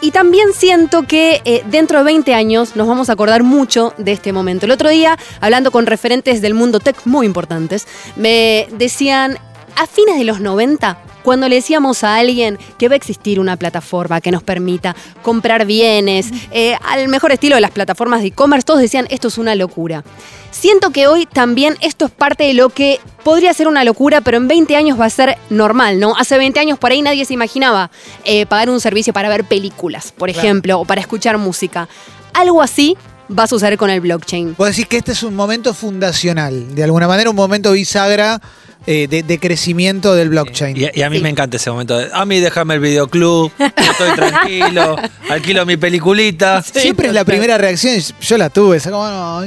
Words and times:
Y 0.00 0.12
también 0.12 0.52
siento 0.52 1.02
que 1.02 1.42
eh, 1.44 1.64
dentro 1.70 1.98
de 1.98 2.04
20 2.04 2.32
años 2.32 2.76
nos 2.76 2.86
vamos 2.86 3.10
a 3.10 3.14
acordar 3.14 3.42
mucho 3.42 3.94
de 3.98 4.12
este 4.12 4.32
momento. 4.32 4.66
El 4.66 4.72
otro 4.72 4.88
día, 4.88 5.18
hablando 5.40 5.72
con 5.72 5.86
referentes 5.86 6.40
del 6.40 6.54
mundo 6.54 6.78
tech 6.78 6.96
muy 7.04 7.26
importantes, 7.26 7.88
me 8.14 8.68
decían, 8.72 9.38
a 9.74 9.86
fines 9.86 10.18
de 10.18 10.24
los 10.24 10.40
90, 10.40 10.98
cuando 11.28 11.46
le 11.46 11.56
decíamos 11.56 12.04
a 12.04 12.16
alguien 12.16 12.58
que 12.78 12.88
va 12.88 12.94
a 12.94 12.96
existir 12.96 13.38
una 13.38 13.58
plataforma 13.58 14.22
que 14.22 14.30
nos 14.30 14.42
permita 14.42 14.96
comprar 15.20 15.66
bienes, 15.66 16.30
eh, 16.52 16.74
al 16.86 17.06
mejor 17.08 17.32
estilo 17.32 17.56
de 17.56 17.60
las 17.60 17.70
plataformas 17.70 18.22
de 18.22 18.28
e-commerce, 18.28 18.64
todos 18.64 18.80
decían, 18.80 19.06
esto 19.10 19.28
es 19.28 19.36
una 19.36 19.54
locura. 19.54 20.04
Siento 20.52 20.88
que 20.88 21.06
hoy 21.06 21.26
también 21.26 21.76
esto 21.82 22.06
es 22.06 22.12
parte 22.12 22.44
de 22.44 22.54
lo 22.54 22.70
que 22.70 22.98
podría 23.24 23.52
ser 23.52 23.68
una 23.68 23.84
locura, 23.84 24.22
pero 24.22 24.38
en 24.38 24.48
20 24.48 24.74
años 24.74 24.98
va 24.98 25.04
a 25.04 25.10
ser 25.10 25.36
normal, 25.50 26.00
¿no? 26.00 26.16
Hace 26.16 26.38
20 26.38 26.60
años 26.60 26.78
por 26.78 26.92
ahí 26.92 27.02
nadie 27.02 27.26
se 27.26 27.34
imaginaba 27.34 27.90
eh, 28.24 28.46
pagar 28.46 28.70
un 28.70 28.80
servicio 28.80 29.12
para 29.12 29.28
ver 29.28 29.44
películas, 29.44 30.14
por 30.16 30.30
ejemplo, 30.30 30.80
o 30.80 30.86
para 30.86 31.02
escuchar 31.02 31.36
música. 31.36 31.90
Algo 32.32 32.62
así 32.62 32.96
va 33.38 33.42
a 33.42 33.46
suceder 33.48 33.76
con 33.76 33.90
el 33.90 34.00
blockchain. 34.00 34.54
Vos 34.56 34.68
decís 34.68 34.86
que 34.86 34.96
este 34.96 35.12
es 35.12 35.22
un 35.22 35.36
momento 35.36 35.74
fundacional, 35.74 36.74
de 36.74 36.84
alguna 36.84 37.06
manera 37.06 37.28
un 37.28 37.36
momento 37.36 37.72
bisagra 37.72 38.40
eh, 38.90 39.06
de, 39.06 39.22
de 39.22 39.38
crecimiento 39.38 40.14
del 40.14 40.30
blockchain. 40.30 40.74
Y, 40.76 40.88
y 40.98 41.02
a 41.02 41.10
mí 41.10 41.18
Sí. 41.18 41.22
me 41.22 41.28
encanta 41.28 41.58
ese 41.58 41.70
momento. 41.70 41.98
de, 41.98 42.08
a 42.12 42.24
mí 42.24 42.40
déjame 42.40 42.74
el 42.74 42.80
videoclub, 42.80 43.52
yo 43.58 43.66
estoy 43.90 44.12
tranquilo, 44.16 44.96
alquilo 45.28 45.66
mi 45.66 45.76
peliculita. 45.76 46.62
Siempre 46.62 47.08
es 47.08 47.12
la 47.12 47.24
primera 47.24 47.58
reacción, 47.58 48.00
yo 48.20 48.38
la 48.38 48.48
tuve, 48.48 48.78
esa 48.78 48.90
como, 48.90 49.06
no, 49.06 49.42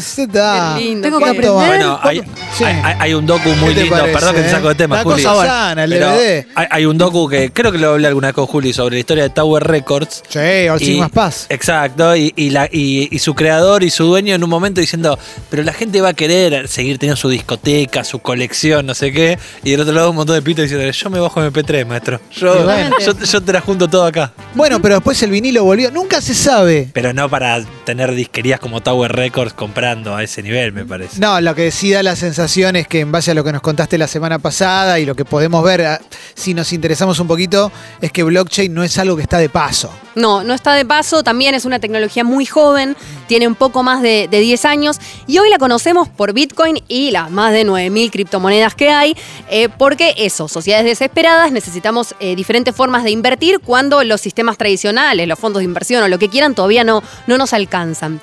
se 0.00 0.26
da. 0.28 0.76
Tengo 0.76 1.18
que 1.18 1.24
aprender. 1.24 1.50
Bueno, 1.52 1.98
hay, 2.02 2.20
Sí. 2.56 2.64
hay- 2.64 2.94
hay 2.98 3.14
un 3.14 3.26
docu 3.26 3.48
muy 3.56 3.70
¿Qué 3.70 3.74
te 3.74 3.80
lindo, 3.82 3.96
parece, 3.96 4.12
perdón 4.18 4.34
que 4.36 4.40
te 4.42 4.46
eh? 4.46 4.50
saco 4.50 4.68
de 4.68 4.74
tema, 4.76 4.94
Una 4.96 5.04
Juli. 5.04 5.22
cosa 5.24 5.46
sana, 5.46 5.84
el 5.84 5.90
DVD. 5.90 6.46
Hay, 6.54 6.66
hay 6.70 6.84
un 6.84 6.98
docu 6.98 7.28
que 7.28 7.50
creo 7.52 7.72
que 7.72 7.78
lo 7.78 7.90
hablé 7.90 8.06
alguna 8.06 8.28
vez 8.28 8.34
con 8.34 8.46
Juli 8.46 8.72
sobre 8.72 8.94
la 8.96 9.00
historia 9.00 9.22
de 9.24 9.30
Tower 9.30 9.64
Records. 9.64 10.22
Sí, 10.28 10.38
Y- 10.80 10.84
Sigmas 10.84 11.10
Paz. 11.10 11.46
Exacto, 11.48 12.14
y, 12.16 12.32
y 12.36 12.50
la, 12.50 12.68
y, 12.70 13.08
y 13.10 13.18
su 13.18 13.34
creador 13.34 13.82
y 13.82 13.90
su 13.90 14.04
dueño 14.04 14.34
en 14.34 14.44
un 14.44 14.50
momento 14.50 14.80
diciendo, 14.80 15.18
pero 15.50 15.62
la 15.62 15.72
gente 15.72 16.00
va 16.00 16.10
a 16.10 16.14
querer 16.14 16.68
seguir 16.68 16.98
teniendo 16.98 17.16
su 17.20 17.28
discoteca, 17.28 18.04
su 18.04 18.11
colección, 18.20 18.86
no 18.86 18.94
sé 18.94 19.12
qué, 19.12 19.38
y 19.64 19.70
del 19.70 19.80
otro 19.80 19.92
lado 19.94 20.10
un 20.10 20.16
montón 20.16 20.36
de 20.36 20.42
pitos 20.42 20.62
diciendo, 20.64 20.90
yo 20.90 21.10
me 21.10 21.20
bajo 21.20 21.40
MP3, 21.40 21.86
maestro, 21.86 22.20
yo, 22.32 22.64
bueno. 22.64 22.96
yo, 23.00 23.12
yo 23.18 23.40
te 23.40 23.52
la 23.52 23.60
junto 23.60 23.88
todo 23.88 24.04
acá. 24.04 24.32
Bueno, 24.54 24.82
pero 24.82 24.96
después 24.96 25.22
el 25.22 25.30
vinilo 25.30 25.64
volvió. 25.64 25.90
Nunca 25.90 26.20
se 26.20 26.34
sabe. 26.34 26.90
Pero 26.92 27.12
no 27.12 27.28
para 27.28 27.62
tener 27.84 28.14
disquerías 28.14 28.60
como 28.60 28.82
Tower 28.82 29.12
Records 29.12 29.54
comprando 29.54 30.14
a 30.14 30.22
ese 30.22 30.42
nivel, 30.42 30.72
me 30.72 30.84
parece. 30.84 31.20
No, 31.20 31.40
lo 31.40 31.54
que 31.54 31.70
sí 31.70 31.90
da 31.90 32.02
la 32.02 32.16
sensación 32.16 32.76
es 32.76 32.86
que 32.86 33.00
en 33.00 33.10
base 33.12 33.30
a 33.30 33.34
lo 33.34 33.44
que 33.44 33.52
nos 33.52 33.62
contaste 33.62 33.96
la 33.98 34.08
semana 34.08 34.38
pasada 34.38 34.98
y 35.00 35.06
lo 35.06 35.14
que 35.14 35.24
podemos 35.24 35.64
ver, 35.64 35.82
ah, 35.86 36.00
si 36.34 36.54
nos 36.54 36.72
interesamos 36.72 37.18
un 37.18 37.28
poquito, 37.28 37.72
es 38.00 38.12
que 38.12 38.22
blockchain 38.22 38.72
no 38.72 38.82
es 38.82 38.98
algo 38.98 39.16
que 39.16 39.22
está 39.22 39.38
de 39.38 39.48
paso. 39.48 39.90
No, 40.14 40.44
no 40.44 40.52
está 40.52 40.74
de 40.74 40.84
paso, 40.84 41.22
también 41.22 41.54
es 41.54 41.64
una 41.64 41.78
tecnología 41.78 42.24
muy 42.24 42.44
joven, 42.44 42.96
tiene 43.28 43.48
un 43.48 43.54
poco 43.54 43.82
más 43.82 44.02
de, 44.02 44.28
de 44.30 44.40
10 44.40 44.64
años 44.66 44.98
y 45.26 45.38
hoy 45.38 45.48
la 45.48 45.58
conocemos 45.58 46.08
por 46.08 46.34
Bitcoin 46.34 46.82
y 46.88 47.10
las 47.10 47.30
más 47.30 47.52
de 47.52 47.64
9.000 47.92 48.10
criptomonedas 48.10 48.74
que 48.74 48.90
hay, 48.90 49.16
eh, 49.50 49.68
porque 49.68 50.14
eso, 50.16 50.48
sociedades 50.48 50.86
desesperadas, 50.86 51.52
necesitamos 51.52 52.14
eh, 52.20 52.34
diferentes 52.36 52.74
formas 52.74 53.04
de 53.04 53.10
invertir 53.10 53.60
cuando 53.60 54.02
los 54.04 54.20
sistemas 54.20 54.56
tradicionales, 54.58 55.28
los 55.28 55.38
fondos 55.38 55.60
de 55.60 55.64
inversión 55.64 56.02
o 56.02 56.08
lo 56.08 56.18
que 56.18 56.28
quieran 56.28 56.54
todavía 56.54 56.84
no, 56.84 57.02
no 57.26 57.38
nos 57.38 57.52
alcanzan. 57.52 58.20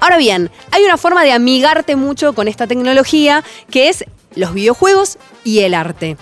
Ahora 0.00 0.16
bien, 0.16 0.50
hay 0.72 0.82
una 0.82 0.96
forma 0.96 1.22
de 1.22 1.32
amigarte 1.32 1.94
mucho 1.94 2.32
con 2.32 2.48
esta 2.48 2.66
tecnología 2.66 3.44
que 3.70 3.88
es 3.88 4.04
los 4.34 4.52
videojuegos 4.52 5.18
y 5.44 5.60
el 5.60 5.74
arte. 5.74 6.16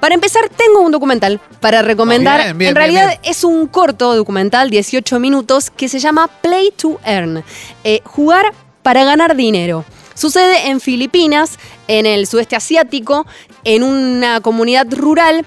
Para 0.00 0.16
empezar, 0.16 0.48
tengo 0.48 0.80
un 0.80 0.90
documental 0.90 1.38
para 1.60 1.80
recomendar. 1.82 2.42
Bien, 2.42 2.58
bien, 2.58 2.68
en 2.70 2.74
realidad 2.74 3.06
bien. 3.06 3.20
es 3.22 3.44
un 3.44 3.68
corto 3.68 4.16
documental, 4.16 4.68
18 4.68 5.20
minutos, 5.20 5.70
que 5.70 5.88
se 5.88 6.00
llama 6.00 6.26
Play 6.26 6.72
to 6.76 6.98
Earn. 7.04 7.44
Eh, 7.84 8.00
jugar 8.04 8.52
para 8.82 9.04
ganar 9.04 9.36
dinero. 9.36 9.84
Sucede 10.14 10.70
en 10.70 10.80
Filipinas, 10.80 11.58
en 11.88 12.06
el 12.06 12.26
sudeste 12.26 12.56
asiático, 12.56 13.26
en 13.64 13.82
una 13.82 14.40
comunidad 14.40 14.86
rural 14.92 15.44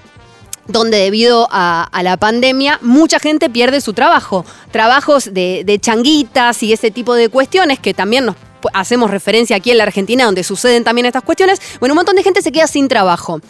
donde 0.68 0.98
debido 0.98 1.48
a, 1.50 1.88
la 2.02 2.16
pandemia 2.16 2.78
mucha 2.82 3.18
gente 3.18 3.50
pierde 3.50 3.80
su 3.80 3.92
trabajo. 3.92 4.44
Trabajos 4.70 5.32
de, 5.32 5.78
changuitas 5.80 6.62
y 6.62 6.72
ese 6.72 6.90
tipo 6.90 7.14
de 7.14 7.28
cuestiones 7.28 7.78
que 7.78 7.94
también 7.94 8.26
nos 8.26 8.36
hacemos 8.72 9.12
referencia 9.12 9.54
aquí 9.54 9.70
en 9.70 9.78
la 9.78 9.84
Argentina 9.84 10.24
donde 10.24 10.42
suceden 10.42 10.82
también 10.82 11.06
estas 11.06 11.22
cuestiones. 11.22 11.60
Bueno, 11.78 11.92
un 11.92 11.96
montón 11.96 12.16
de 12.16 12.24
gente 12.24 12.42
se 12.42 12.50
queda 12.50 12.66
sin 12.66 12.88
trabajo. 12.88 13.40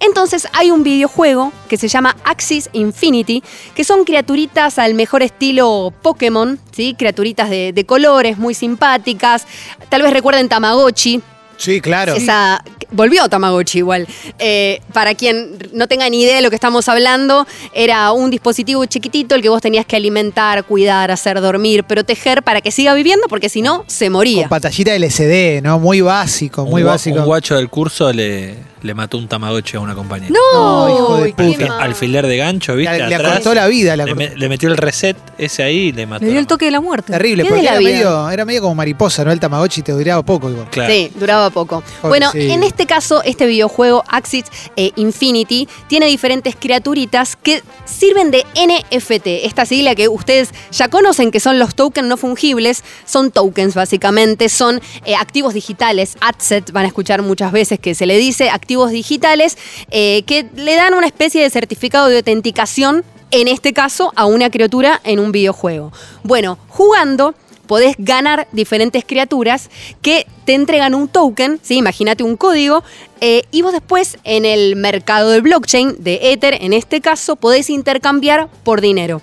Entonces 0.00 0.48
hay 0.52 0.70
un 0.70 0.82
videojuego 0.82 1.52
que 1.68 1.78
se 1.78 1.88
llama 1.88 2.16
Axis 2.24 2.68
Infinity, 2.72 3.42
que 3.74 3.84
son 3.84 4.04
criaturitas 4.04 4.78
al 4.78 4.94
mejor 4.94 5.22
estilo 5.22 5.94
Pokémon, 6.02 6.58
¿sí? 6.72 6.94
Criaturitas 6.98 7.48
de 7.48 7.84
colores 7.86 8.36
muy 8.36 8.52
simpáticas. 8.52 9.46
Tal 9.88 10.02
vez 10.02 10.12
recuerden 10.12 10.48
Tamagotchi, 10.48 11.22
Sí, 11.56 11.80
claro. 11.80 12.14
esa, 12.14 12.62
volvió 12.90 13.28
Tamagotchi 13.28 13.78
igual. 13.78 14.06
Eh, 14.38 14.80
para 14.92 15.14
quien 15.14 15.56
no 15.72 15.88
tenga 15.88 16.08
ni 16.08 16.22
idea 16.22 16.36
de 16.36 16.42
lo 16.42 16.50
que 16.50 16.56
estamos 16.56 16.88
hablando, 16.88 17.46
era 17.72 18.12
un 18.12 18.30
dispositivo 18.30 18.84
chiquitito 18.86 19.34
el 19.34 19.42
que 19.42 19.48
vos 19.48 19.60
tenías 19.60 19.86
que 19.86 19.96
alimentar, 19.96 20.64
cuidar, 20.64 21.10
hacer 21.10 21.40
dormir, 21.40 21.84
proteger 21.84 22.42
para 22.42 22.60
que 22.60 22.70
siga 22.70 22.94
viviendo, 22.94 23.26
porque 23.28 23.48
si 23.48 23.62
no, 23.62 23.84
se 23.86 24.10
moría. 24.10 24.42
Con 24.42 24.50
pantallita 24.50 24.94
LCD, 24.94 25.62
¿no? 25.62 25.78
Muy 25.78 26.00
básico, 26.00 26.64
muy 26.66 26.82
un, 26.82 26.88
básico. 26.88 27.18
Un 27.18 27.24
guacho 27.24 27.56
del 27.56 27.68
curso 27.68 28.12
le, 28.12 28.54
le 28.82 28.94
mató 28.94 29.18
un 29.18 29.26
tamagotchi 29.28 29.76
a 29.76 29.80
una 29.80 29.94
compañera. 29.94 30.32
¡No! 30.52 30.88
Hijo 30.88 31.16
de 31.22 31.32
puta. 31.32 31.78
Alfiler 31.82 32.26
de 32.26 32.36
gancho, 32.36 32.74
¿viste? 32.76 32.98
Le, 32.98 33.08
le 33.08 33.14
Atrás. 33.14 33.32
acortó 33.32 33.54
la 33.54 33.66
vida. 33.68 33.96
Le, 33.96 34.04
Le, 34.04 34.12
acortó- 34.12 34.16
me- 34.30 34.36
le 34.36 34.48
metió 34.48 34.68
el 34.68 34.76
reset 34.76 35.16
ese 35.38 35.62
ahí 35.62 35.76
y 35.76 35.92
le 35.92 36.06
mató. 36.06 36.24
Le 36.24 36.30
dio 36.32 36.40
el 36.40 36.46
toque 36.46 36.66
de 36.66 36.70
la 36.70 36.80
muerte. 36.80 37.12
Terrible, 37.12 37.42
¿Qué 37.42 37.48
porque 37.48 37.62
de 37.62 37.64
la 37.64 37.70
era 37.72 37.80
vida? 37.80 37.90
medio, 37.92 38.30
era 38.30 38.44
medio 38.44 38.60
como 38.62 38.74
mariposa, 38.74 39.24
¿no? 39.24 39.32
El 39.32 39.40
Tamagotchi 39.40 39.82
te 39.82 39.92
duraba 39.92 40.22
poco 40.22 40.50
igual. 40.50 40.68
Claro. 40.70 40.92
Sí, 40.92 41.10
duraba 41.18 41.50
poco. 41.50 41.82
Pobre, 42.02 42.08
bueno, 42.08 42.30
sí. 42.32 42.50
en 42.50 42.62
este 42.62 42.86
caso, 42.86 43.22
este 43.24 43.46
videojuego 43.46 44.04
Axis 44.08 44.44
eh, 44.76 44.92
Infinity 44.96 45.68
tiene 45.88 46.06
diferentes 46.06 46.54
criaturitas 46.56 47.36
que 47.36 47.62
sirven 47.86 48.30
de 48.30 48.44
NFT. 48.54 49.26
Esta 49.44 49.64
sigla 49.66 49.94
que 49.94 50.08
ustedes 50.08 50.50
ya 50.70 50.88
conocen, 50.88 51.30
que 51.30 51.40
son 51.40 51.58
los 51.58 51.74
tokens 51.74 52.06
no 52.08 52.16
fungibles, 52.16 52.84
son 53.04 53.30
tokens 53.30 53.74
básicamente, 53.74 54.48
son 54.48 54.80
eh, 55.04 55.14
activos 55.16 55.54
digitales, 55.54 56.16
asset, 56.20 56.70
van 56.72 56.84
a 56.84 56.88
escuchar 56.88 57.22
muchas 57.22 57.52
veces 57.52 57.78
que 57.78 57.94
se 57.94 58.06
le 58.06 58.18
dice, 58.18 58.50
digitales, 58.66 59.56
eh, 59.90 60.22
que 60.26 60.46
le 60.54 60.74
dan 60.74 60.94
una 60.94 61.06
especie 61.06 61.42
de 61.42 61.50
certificado 61.50 62.08
de 62.08 62.18
autenticación, 62.18 63.04
en 63.30 63.48
este 63.48 63.72
caso, 63.72 64.12
a 64.16 64.26
una 64.26 64.50
criatura 64.50 65.00
en 65.04 65.18
un 65.18 65.32
videojuego. 65.32 65.92
Bueno, 66.22 66.58
jugando 66.68 67.34
podés 67.66 67.96
ganar 67.98 68.46
diferentes 68.52 69.04
criaturas 69.04 69.70
que 70.00 70.26
te 70.44 70.54
entregan 70.54 70.94
un 70.94 71.08
token, 71.08 71.58
¿sí? 71.62 71.76
imagínate 71.76 72.22
un 72.22 72.36
código, 72.36 72.82
eh, 73.20 73.42
y 73.50 73.62
vos 73.62 73.72
después 73.72 74.18
en 74.24 74.44
el 74.44 74.76
mercado 74.76 75.30
del 75.30 75.42
blockchain, 75.42 75.96
de 75.98 76.32
Ether 76.32 76.58
en 76.60 76.72
este 76.72 77.00
caso, 77.00 77.36
podés 77.36 77.68
intercambiar 77.70 78.48
por 78.62 78.80
dinero. 78.80 79.20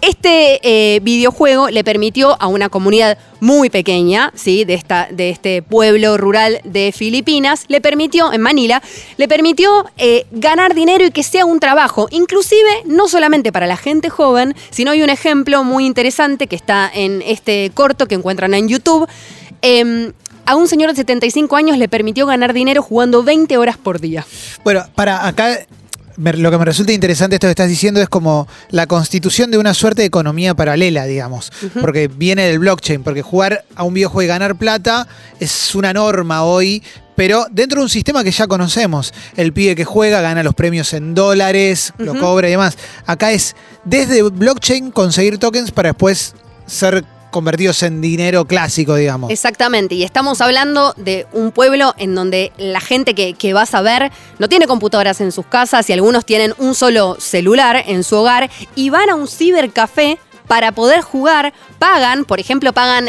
Este 0.00 0.60
eh, 0.62 1.00
videojuego 1.00 1.70
le 1.70 1.82
permitió 1.82 2.40
a 2.40 2.46
una 2.46 2.68
comunidad 2.68 3.16
muy 3.40 3.70
pequeña, 3.70 4.32
¿sí? 4.34 4.64
de, 4.64 4.74
esta, 4.74 5.08
de 5.10 5.30
este 5.30 5.62
pueblo 5.62 6.18
rural 6.18 6.60
de 6.64 6.92
Filipinas, 6.92 7.64
le 7.68 7.80
permitió, 7.80 8.32
en 8.32 8.42
Manila, 8.42 8.82
le 9.16 9.28
permitió 9.28 9.86
eh, 9.96 10.26
ganar 10.30 10.74
dinero 10.74 11.06
y 11.06 11.10
que 11.10 11.22
sea 11.22 11.46
un 11.46 11.58
trabajo, 11.58 12.08
inclusive 12.10 12.82
no 12.84 13.08
solamente 13.08 13.50
para 13.50 13.66
la 13.66 13.76
gente 13.76 14.10
joven, 14.10 14.54
sino 14.70 14.90
hay 14.90 15.02
un 15.02 15.10
ejemplo 15.10 15.64
muy 15.64 15.86
interesante 15.86 16.48
que 16.48 16.56
está 16.56 16.90
en 16.92 17.22
este 17.22 17.70
corto 17.72 18.06
que 18.06 18.14
encuentran 18.14 18.52
en 18.52 18.68
YouTube. 18.68 19.08
Em, 19.62 20.12
a 20.46 20.56
un 20.56 20.68
señor 20.68 20.90
de 20.90 20.96
75 20.96 21.56
años 21.56 21.78
le 21.78 21.88
permitió 21.88 22.26
ganar 22.26 22.52
dinero 22.52 22.82
jugando 22.82 23.22
20 23.22 23.56
horas 23.56 23.78
por 23.78 24.00
día. 24.00 24.26
Bueno, 24.62 24.84
para 24.94 25.26
acá 25.26 25.66
me- 26.16 26.32
lo 26.34 26.50
que 26.50 26.58
me 26.58 26.64
resulta 26.64 26.92
interesante 26.92 27.36
esto 27.36 27.46
que 27.46 27.50
estás 27.52 27.68
diciendo 27.68 28.00
es 28.00 28.08
como 28.08 28.46
la 28.70 28.86
constitución 28.86 29.50
de 29.50 29.58
una 29.58 29.74
suerte 29.74 30.02
de 30.02 30.06
economía 30.06 30.54
paralela, 30.54 31.04
digamos, 31.06 31.52
porque 31.80 32.08
viene 32.08 32.46
del 32.46 32.58
blockchain, 32.58 33.02
porque 33.02 33.22
jugar 33.22 33.64
a 33.74 33.82
un 33.84 33.94
videojuego 33.94 34.22
y 34.24 34.28
ganar 34.28 34.56
plata 34.56 35.06
es 35.40 35.74
una 35.74 35.92
norma 35.92 36.44
hoy, 36.44 36.82
pero 37.16 37.46
dentro 37.50 37.78
de 37.80 37.84
un 37.84 37.90
sistema 37.90 38.24
que 38.24 38.32
ya 38.32 38.46
conocemos, 38.46 39.14
el 39.36 39.52
pibe 39.52 39.76
que 39.76 39.84
juega 39.84 40.20
gana 40.20 40.42
los 40.42 40.54
premios 40.54 40.92
en 40.94 41.14
dólares, 41.14 41.92
lo 41.98 42.18
cobra 42.18 42.48
y 42.48 42.52
demás. 42.52 42.76
Acá 43.06 43.30
es 43.32 43.54
desde 43.84 44.22
blockchain 44.22 44.90
conseguir 44.90 45.38
tokens 45.38 45.70
para 45.70 45.90
después 45.90 46.34
ser 46.66 47.04
convertidos 47.34 47.82
en 47.82 48.00
dinero 48.00 48.44
clásico, 48.44 48.94
digamos. 48.94 49.28
Exactamente, 49.28 49.96
y 49.96 50.04
estamos 50.04 50.40
hablando 50.40 50.94
de 50.96 51.26
un 51.32 51.50
pueblo 51.50 51.92
en 51.98 52.14
donde 52.14 52.52
la 52.58 52.78
gente 52.78 53.16
que, 53.16 53.34
que 53.34 53.52
vas 53.52 53.74
a 53.74 53.82
ver 53.82 54.12
no 54.38 54.48
tiene 54.48 54.68
computadoras 54.68 55.20
en 55.20 55.32
sus 55.32 55.44
casas 55.44 55.90
y 55.90 55.92
algunos 55.92 56.24
tienen 56.24 56.54
un 56.58 56.76
solo 56.76 57.16
celular 57.18 57.82
en 57.88 58.04
su 58.04 58.14
hogar 58.14 58.48
y 58.76 58.90
van 58.90 59.10
a 59.10 59.16
un 59.16 59.26
cibercafé 59.26 60.20
para 60.46 60.72
poder 60.72 61.00
jugar, 61.00 61.52
pagan, 61.78 62.24
por 62.24 62.40
ejemplo, 62.40 62.72
pagan 62.72 63.08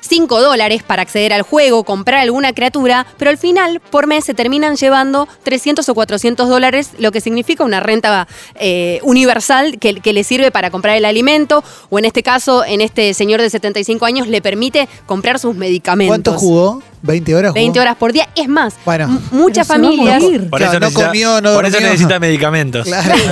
5 0.00 0.40
dólares 0.40 0.82
para 0.82 1.02
acceder 1.02 1.32
al 1.32 1.42
juego, 1.42 1.84
comprar 1.84 2.20
alguna 2.20 2.52
criatura, 2.52 3.06
pero 3.18 3.30
al 3.30 3.38
final 3.38 3.80
por 3.80 4.06
mes 4.06 4.24
se 4.24 4.34
terminan 4.34 4.76
llevando 4.76 5.28
300 5.42 5.88
o 5.88 5.94
400 5.94 6.48
dólares, 6.48 6.90
lo 6.98 7.12
que 7.12 7.20
significa 7.20 7.64
una 7.64 7.80
renta 7.80 8.26
eh, 8.54 9.00
universal 9.02 9.78
que, 9.78 10.00
que 10.00 10.12
le 10.12 10.24
sirve 10.24 10.50
para 10.50 10.70
comprar 10.70 10.96
el 10.96 11.04
alimento, 11.04 11.62
o 11.90 11.98
en 11.98 12.04
este 12.04 12.22
caso, 12.22 12.64
en 12.64 12.80
este 12.80 13.14
señor 13.14 13.40
de 13.40 13.50
75 13.50 14.04
años, 14.06 14.28
le 14.28 14.40
permite 14.40 14.88
comprar 15.06 15.38
sus 15.38 15.54
medicamentos. 15.54 16.34
¿Cuánto 16.34 16.38
jugó? 16.38 16.82
¿20 17.02 17.34
horas? 17.34 17.50
jugó? 17.50 17.54
20 17.54 17.80
horas 17.80 17.96
por 17.96 18.12
día. 18.12 18.28
Es 18.34 18.48
más, 18.48 18.74
Bueno. 18.84 19.20
muchas 19.30 19.66
familias. 19.66 20.22
Por 20.22 20.58
Claro, 20.58 20.64
eso 20.64 20.80
no 20.80 20.86
necesita, 20.86 21.06
comió, 21.06 21.40
no 21.40 21.54
por 21.54 21.66
eso 21.66 21.80
necesita 21.80 22.18
medicamentos. 22.18 22.86
Claro. 22.86 23.14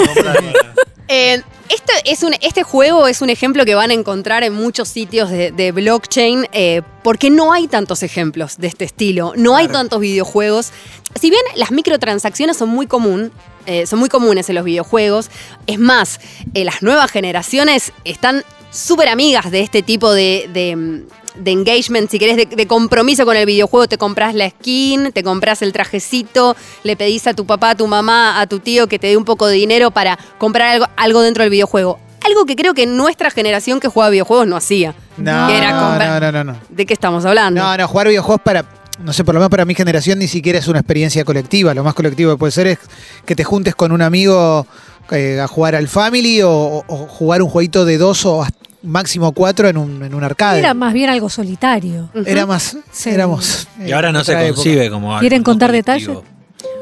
Eh, 1.07 1.43
este, 1.69 1.93
es 2.05 2.23
un, 2.23 2.35
este 2.41 2.63
juego 2.63 3.07
es 3.09 3.23
un 3.23 3.31
ejemplo 3.31 3.65
que 3.65 3.75
van 3.75 3.91
a 3.91 3.95
encontrar 3.95 4.45
en 4.45 4.53
muchos 4.53 4.89
sitios 4.89 5.31
de, 5.31 5.51
de 5.51 5.73
blockchain 5.73 6.47
eh, 6.53 6.83
porque 7.03 7.31
no 7.31 7.53
hay 7.53 7.69
tantos 7.69 8.03
ejemplos 8.03 8.59
de 8.59 8.69
este 8.69 8.85
estilo, 8.85 9.33
no 9.37 9.57
hay 9.57 9.69
tantos 9.69 10.01
videojuegos. 10.01 10.73
Si 11.21 11.31
bien 11.31 11.43
las 11.55 11.71
microtransacciones 11.71 12.57
son 12.57 12.71
muy 12.71 12.87
común, 12.87 13.31
eh, 13.67 13.87
son 13.87 13.99
muy 13.99 14.09
comunes 14.09 14.49
en 14.49 14.57
los 14.57 14.65
videojuegos, 14.65 15.31
es 15.67 15.79
más, 15.79 16.21
eh, 16.55 16.65
las 16.65 16.83
nuevas 16.83 17.11
generaciones 17.11 17.93
están 18.05 18.45
súper 18.71 19.09
amigas 19.09 19.51
de 19.51 19.61
este 19.61 19.83
tipo 19.83 20.13
de, 20.13 20.51
de, 20.53 21.05
de 21.35 21.51
engagement, 21.51 22.11
si 22.11 22.19
querés, 22.19 22.37
de, 22.37 22.47
de 22.47 22.67
compromiso 22.67 23.25
con 23.25 23.37
el 23.37 23.47
videojuego. 23.47 23.87
Te 23.89 23.99
compras 23.99 24.35
la 24.35 24.49
skin, 24.51 25.13
te 25.13 25.23
compras 25.23 25.63
el 25.63 25.73
trajecito, 25.73 26.57
le 26.83 26.97
pedís 26.97 27.27
a 27.27 27.35
tu 27.35 27.47
papá, 27.47 27.71
a 27.71 27.75
tu 27.77 27.87
mamá, 27.87 28.41
a 28.41 28.47
tu 28.47 28.61
tío 28.61 28.87
que 28.87 28.99
te 28.99 29.09
dé 29.09 29.17
un 29.17 29.25
poco 29.25 29.47
de 29.47 29.55
dinero 29.57 29.91
para 29.91 30.19
comprar 30.39 30.71
algo, 30.75 30.87
algo 30.97 31.21
dentro 31.23 31.43
del 31.43 31.51
videojuego. 31.51 31.99
Algo 32.25 32.47
que 32.47 32.57
creo 32.57 32.73
que 32.73 32.87
nuestra 32.87 33.31
generación 33.31 33.81
que 33.81 33.89
jugaba 33.89 34.11
videojuegos 34.11 34.47
no 34.47 34.57
hacía. 34.57 34.95
No, 35.19 35.47
Que 35.49 35.59
era 35.59 35.79
comprar- 35.79 36.21
no, 36.23 36.33
no, 36.33 36.45
no, 36.45 36.53
no. 36.53 36.59
¿De 36.71 36.87
qué 36.87 36.95
estamos 36.95 37.25
hablando? 37.27 37.61
No, 37.63 37.77
no, 37.77 37.87
jugar 37.87 38.09
videojuegos 38.09 38.41
para, 38.43 38.65
no 39.01 39.13
sé, 39.13 39.25
por 39.25 39.35
lo 39.35 39.41
menos 39.41 39.51
para 39.51 39.67
mi 39.67 39.75
generación 39.75 40.19
ni 40.19 40.27
siquiera 40.27 40.59
es 40.59 40.67
una 40.67 40.79
experiencia 40.79 41.23
colectiva. 41.25 41.75
Lo 41.75 41.85
más 41.85 41.93
colectivo 41.93 42.33
que 42.33 42.39
puede 42.39 42.53
ser 42.53 42.67
es 42.69 42.79
que 43.27 43.37
te 43.37 43.45
juntes 43.45 43.75
con 43.75 43.93
un 43.93 44.01
amigo 44.01 44.67
eh, 45.11 45.39
a 45.39 45.47
jugar 45.47 45.75
al 45.75 45.87
Family 45.87 46.41
o, 46.43 46.83
jugar 46.89 47.43
un 47.43 47.51
jueguito 47.51 47.85
de 47.85 47.99
dos 47.99 48.25
o 48.25 48.43
hasta 48.43 48.59
máximo 48.85 49.33
cuatro 49.33 49.69
en 49.69 49.77
un, 49.77 50.03
en 50.03 50.15
un 50.15 50.23
arcade. 50.25 50.59
Era 50.61 50.75
más 50.75 50.93
bien 50.93 51.11
algo 51.11 51.29
solitario. 51.29 52.11
Era 52.27 52.47
más, 52.47 52.77
Sí. 52.93 53.11
éramos. 53.11 53.67
Y 53.85 53.93
ahora 53.93 54.13
no 54.13 54.23
se 54.23 54.33
otra 54.33 54.45
época. 54.45 54.55
concibe 54.57 54.91
como 54.91 55.11
algo 55.13 55.21
¿Quieren 55.21 55.43
contar 55.43 55.73
detalles? 55.73 56.09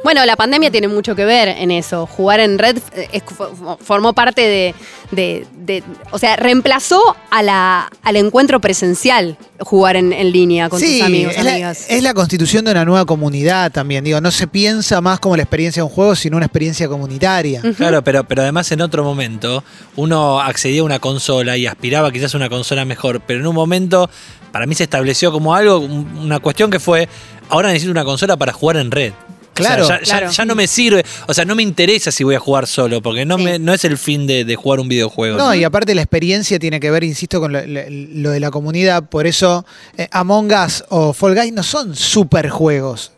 Bueno, 0.05 0.25
la 0.27 0.35
pandemia 0.37 0.71
tiene 0.71 0.89
mucho 0.89 1.15
que 1.15 1.25
ver 1.25 1.49
en 1.49 1.71
eso. 1.71 2.07
Jugar 2.07 2.41
en 2.41 2.59
red 2.59 2.79
eh, 2.97 3.09
es- 3.13 3.23
fo- 3.25 3.79
formó 3.79 4.13
parte 4.15 4.41
de, 4.43 4.75
de- 5.13 5.47
de- 5.59 5.85
O 6.11 6.19
sea, 6.19 6.35
reemplazó 6.37 7.01
a 7.31 7.43
la, 7.43 7.89
al 8.03 8.17
encuentro 8.17 8.61
presencial 8.61 9.37
jugar 9.61 9.95
en, 9.97 10.13
en 10.13 10.33
línea 10.33 10.69
con 10.69 10.81
Sí, 10.81 10.99
tus 10.99 11.07
amigos, 11.07 11.35
es 11.37 11.45
la, 11.45 11.71
es 11.71 12.03
la 12.03 12.15
constitución 12.15 12.65
de 12.65 12.73
una 12.73 12.85
nueva 12.85 13.05
comunidad 13.05 13.71
también. 13.71 14.03
Digo, 14.03 14.21
no 14.21 14.31
se 14.33 14.47
piensa 14.49 15.01
más 15.01 15.21
como 15.21 15.37
la 15.37 15.45
experiencia 15.45 15.81
de 15.83 15.85
un 15.89 15.91
juego, 15.95 16.17
sino 16.17 16.37
una 16.37 16.47
experiencia 16.47 16.89
comunitaria. 16.89 17.63
Claro, 17.77 18.03
pero, 18.03 18.25
pero 18.25 18.43
además 18.43 18.73
en 18.73 18.81
otro 18.81 19.05
momento 19.05 19.63
uno 19.97 20.41
accedía 20.41 20.81
a 20.81 20.85
una 20.85 20.99
consola 20.99 21.57
y 21.57 21.67
aspiraba 21.67 22.11
quizás 22.11 22.35
a 22.35 22.39
una 22.39 22.49
consola 22.49 22.85
mejor, 22.85 23.21
pero 23.25 23.39
en 23.41 23.47
un 23.47 23.55
momento 23.55 24.11
para 24.51 24.67
mí 24.67 24.75
se 24.75 24.83
estableció 24.83 25.31
como 25.31 25.55
algo, 25.55 25.79
un- 25.79 26.19
una 26.19 26.41
cuestión 26.41 26.71
que 26.73 26.81
fue, 26.81 27.09
ahora 27.49 27.69
necesito 27.69 27.93
una 27.93 28.05
consola 28.05 28.37
para 28.37 28.53
jugar 28.53 28.79
en 28.79 28.91
red. 28.91 29.13
O 29.53 29.63
sea, 29.63 29.67
Claro. 29.67 29.89
ya, 29.89 29.99
ya- 30.01 30.05
Claro. 30.05 30.31
ya 30.31 30.45
no 30.45 30.55
me 30.55 30.67
sirve, 30.67 31.05
o 31.27 31.35
sea, 31.35 31.45
no 31.45 31.55
me 31.55 31.63
interesa 31.63 32.11
si 32.11 32.25
voy 32.25 32.35
a 32.35 32.39
jugar 32.41 32.67
solo, 32.67 33.03
porque 33.03 33.25
no, 33.27 33.37
Sí. 33.39 33.45
me, 33.45 33.59
no 33.59 33.75
es 33.75 33.85
el 33.85 33.99
fin 33.99 34.27
de, 34.27 34.45
de 34.45 34.57
jugar 34.57 34.81
un 34.81 34.89
videojuego. 34.89 35.37
No, 35.37 35.55
y 35.55 35.63
aparte 35.65 35.95
la 35.95 36.03
experiencia 36.03 36.59
tiene 36.59 36.81
que 36.81 36.91
ver, 36.91 37.05
insisto, 37.05 37.39
con 37.41 37.53
lo, 37.53 37.61
lo- 37.67 37.83
lo 37.89 38.31
de 38.31 38.41
la 38.41 38.51
comunidad. 38.51 39.05
Por 39.09 39.27
eso 39.27 39.65
eh, 39.99 40.09
Among 40.11 40.51
Us 40.53 40.85
o 40.89 41.13
Fall 41.13 41.35
Guys 41.35 41.53
no 41.53 41.63
son 41.63 41.95
super 41.95 42.49
juegos. 42.49 43.13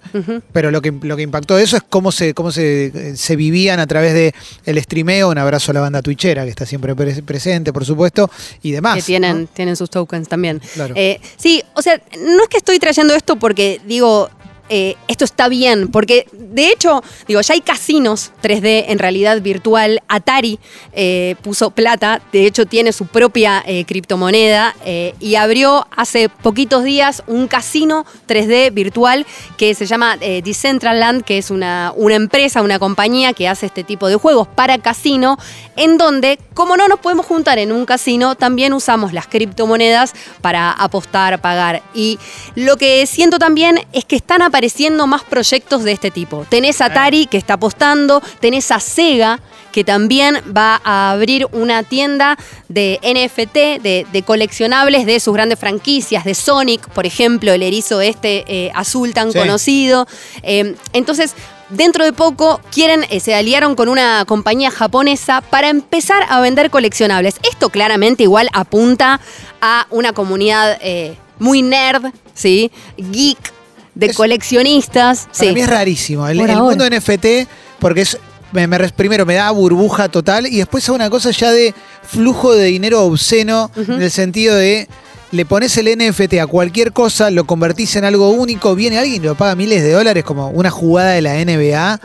Pero 0.53 0.71
lo 0.71 0.81
que, 0.81 0.93
lo 1.03 1.17
que 1.17 1.23
impactó 1.23 1.59
eso 1.59 1.77
es 1.77 1.83
cómo 1.89 2.13
se, 2.13 2.35
cómo 2.35 2.53
se, 2.53 2.87
eh, 2.87 3.17
se 3.17 3.35
vivían 3.35 3.81
a 3.81 3.87
través 3.89 4.15
de 4.15 4.33
el 4.65 4.81
streameo. 4.81 5.29
Un 5.29 5.39
abrazo 5.39 5.73
a 5.73 5.75
la 5.75 5.81
banda 5.81 6.03
twitchera, 6.03 6.45
que 6.45 6.51
está 6.51 6.65
siempre 6.67 6.95
pre- 6.95 7.21
presente, 7.23 7.73
por 7.73 7.85
supuesto, 7.85 8.31
y 8.63 8.71
demás. 8.71 8.95
que 8.97 9.03
tienen, 9.03 9.43
¿no? 9.43 9.47
tienen 9.49 9.75
sus 9.77 9.91
tokens 9.91 10.29
también. 10.29 10.61
Claro. 10.75 10.95
Eh, 10.97 11.19
sí, 11.37 11.65
o 11.75 11.83
sea, 11.83 12.01
no 12.21 12.43
es 12.45 12.49
que 12.49 12.59
estoy 12.59 12.79
trayendo 12.79 13.13
esto 13.15 13.37
porque 13.37 13.81
digo, 13.89 14.31
eh, 14.69 14.97
esto 15.09 15.25
está 15.25 15.49
bien, 15.49 15.89
porque 15.89 16.27
de 16.33 16.71
hecho, 16.71 17.03
digo, 17.29 17.41
ya 17.43 17.55
hay 17.55 17.61
casinos 17.61 18.33
3D 18.43 18.87
en 18.89 18.99
realidad 18.99 19.43
virtual. 19.43 20.03
Atari 20.09 20.59
eh, 20.93 21.37
puso 21.43 21.71
plata, 21.71 22.23
de 22.33 22.47
hecho 22.47 22.65
tiene 22.65 22.93
su 22.93 23.07
propia 23.07 23.63
eh, 23.67 23.85
criptomoneda 23.85 24.75
y 25.21 25.35
abrió 25.35 25.87
hace 25.95 26.29
poquitos 26.29 26.85
días 26.85 27.23
un 27.27 27.49
casino 27.49 28.07
3D 28.29 28.73
virtual 28.73 29.27
que 29.57 29.75
se 29.75 29.87
llama 29.87 30.17
Decentraland, 30.17 31.25
que 31.25 31.39
es 31.39 31.51
una, 31.51 31.93
una 31.97 32.15
empresa, 32.15 32.63
una 32.63 32.79
compañía 32.79 33.33
que 33.33 33.49
hace 33.49 33.67
este 33.67 33.85
tipo 33.85 34.09
de 34.09 34.17
juegos 34.17 34.49
para 34.49 34.79
casino, 34.79 35.39
en 35.77 35.99
donde, 35.99 36.39
como 36.55 36.77
no 36.77 36.89
nos 36.89 37.01
podemos 37.01 37.27
juntar 37.27 37.59
en 37.59 37.73
un 37.73 37.85
casino, 37.87 38.35
también 38.35 38.73
usamos 38.73 39.13
las 39.13 39.27
criptomonedas 39.27 40.13
para 40.41 40.71
apostar, 40.71 41.41
pagar. 41.41 41.83
Y 41.95 42.19
lo 42.55 42.77
que 42.77 43.07
siento 43.07 43.39
también 43.39 43.81
es 43.93 44.05
que 44.05 44.17
están 44.17 44.43
apareciendo 44.55 45.09
más 45.09 45.25
proyectos 45.25 45.83
de 45.83 45.91
este 45.91 46.13
tipo. 46.13 46.47
Tenés 46.49 46.81
Atari 46.81 47.27
que 47.27 47.37
está 47.37 47.55
apostando, 47.55 48.23
tenés 48.39 48.71
a 48.71 48.79
Sega 48.79 49.41
que 49.73 49.83
también 49.83 50.37
va 50.57 50.81
a 50.85 51.11
abrir 51.11 51.49
una 51.51 51.83
tienda 51.83 52.39
de 52.69 53.01
NFT, 53.03 53.83
de, 53.83 54.07
de 54.13 54.23
coleccionables 54.23 55.07
de 55.07 55.19
sus 55.19 55.35
grandes 55.35 55.59
franquicias, 55.59 56.25
de 56.25 56.37
Sonic, 56.37 56.89
por 56.91 57.05
ejemplo, 57.05 57.53
el 57.53 57.65
erizo 57.65 58.01
este 58.01 58.45
eh, 58.47 58.71
azul 58.77 59.13
tan 59.13 59.33
Sí. 59.33 59.39
conocido. 59.41 60.07
Eh, 60.45 60.77
entonces, 60.93 61.35
dentro 61.71 62.05
de 62.05 62.13
poco 62.13 62.61
quieren, 62.73 63.05
eh, 63.11 63.19
se 63.19 63.35
aliaron 63.35 63.75
con 63.75 63.89
una 63.89 64.25
compañía 64.25 64.71
japonesa 64.71 65.41
para 65.41 65.69
empezar 65.69 66.25
a 66.29 66.39
vender 66.39 66.71
coleccionables. 66.71 67.41
Esto 67.51 67.71
claramente 67.71 68.23
igual 68.23 68.49
apunta 68.53 69.21
a 69.61 69.89
una 69.91 70.13
comunidad 70.13 70.79
eh, 70.81 71.17
muy 71.41 71.63
nerd, 71.63 72.13
¿sí? 72.35 72.71
Geek, 72.97 73.53
de 73.95 74.07
Es- 74.07 74.17
coleccionistas. 74.17 75.27
Para 75.27 75.35
sí. 75.51 75.55
mí 75.55 75.61
es 75.61 75.69
rarísimo. 75.69 76.27
El, 76.29 76.39
mundo 76.39 76.89
NFT, 76.89 77.49
porque 77.79 78.03
es. 78.03 78.19
me- 78.53 78.69
primero 78.91 79.27
me 79.27 79.35
da 79.35 79.51
burbuja 79.51 80.09
total 80.09 80.47
y 80.47 80.59
después 80.59 80.89
a 80.89 80.93
una 80.93 81.11
cosa 81.11 81.31
ya 81.31 81.51
de 81.51 81.75
flujo 82.03 82.55
de 82.55 82.67
dinero 82.67 83.03
obsceno, 83.05 83.71
en 83.77 84.03
el 84.03 84.11
sentido 84.11 84.55
de 84.57 84.89
le 85.33 85.45
pones 85.45 85.77
el 85.79 85.89
NFT 85.99 86.35
a 86.41 86.47
cualquier 86.47 86.93
cosa, 86.93 87.29
lo 87.33 87.45
convertís 87.45 87.97
en 87.97 88.05
algo 88.05 88.31
único, 88.31 88.77
viene 88.77 88.99
alguien 88.99 89.21
y 89.21 89.27
lo 89.27 89.35
paga 89.35 89.57
miles 89.57 89.83
de 89.83 89.91
dólares, 89.91 90.23
como 90.23 90.49
una 90.51 90.71
jugada 90.71 91.11
de 91.11 91.23
la 91.23 91.35
NBA, 91.45 92.01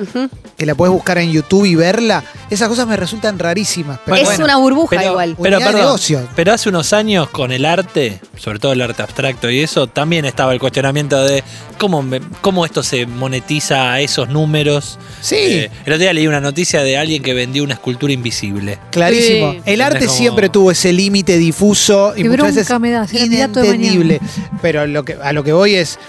que 0.58 0.66
la 0.66 0.74
puedes 0.74 0.92
buscar 0.92 1.20
en 1.20 1.32
YouTube 1.32 1.66
y 1.66 1.76
verla. 1.76 2.24
Esas 2.50 2.68
cosas 2.68 2.88
me 2.88 2.96
resultan 2.98 3.38
rarísimas. 3.40 4.00
Pero 4.06 4.18
es 4.18 4.24
bueno, 4.26 4.46
una 4.46 4.58
burbuja 4.58 4.96
Pero, 4.98 5.12
igual. 5.12 5.36
pero, 5.42 5.60
de 5.60 5.66
perdón, 5.66 5.82
negocio. 5.82 6.28
pero 6.36 6.54
hace 6.54 6.70
unos 6.70 6.94
años 6.94 7.30
con 7.30 7.52
el 7.52 7.66
arte, 7.66 8.20
sobre 8.38 8.60
todo 8.60 8.74
el 8.74 8.82
arte 8.82 9.02
abstracto 9.04 9.50
y 9.50 9.60
eso, 9.60 9.88
también 9.88 10.26
estaba 10.26 10.54
el 10.54 10.60
cuestionamiento 10.60 11.24
de 11.24 11.44
cómo, 11.78 12.02
me- 12.02 12.22
cómo 12.42 12.66
esto 12.66 12.82
se 12.84 13.06
monetiza 13.06 13.94
a 13.94 14.02
esos 14.02 14.30
números. 14.30 14.98
Sí. 15.22 15.36
Eh, 15.38 15.72
el 15.86 15.94
otro 15.94 16.00
día 16.04 16.14
leí 16.14 16.28
una 16.28 16.42
noticia 16.42 16.82
de 16.84 16.98
alguien 16.98 17.22
que 17.22 17.34
vendió 17.34 17.64
una 17.64 17.74
escultura 17.76 18.12
invisible. 18.14 18.80
Clarísimo. 18.92 19.52
Sí. 19.54 19.62
El 19.66 19.82
arte 19.82 20.06
como- 20.06 20.18
siempre 20.18 20.50
tuvo 20.50 20.72
ese 20.72 20.92
límite 20.92 21.38
difuso 21.38 22.14
y 22.18 22.24
Qué 22.24 22.30
muchas 22.30 22.56
veces 22.56 22.80
me 22.80 22.92
da, 22.92 23.06
inentendible. 23.14 24.20
Pero 24.62 24.88
lo 24.88 25.04
que, 25.06 25.14
a 25.22 25.34
lo 25.34 25.44
que 25.44 25.54
voy 25.54 25.76
es, 25.76 26.00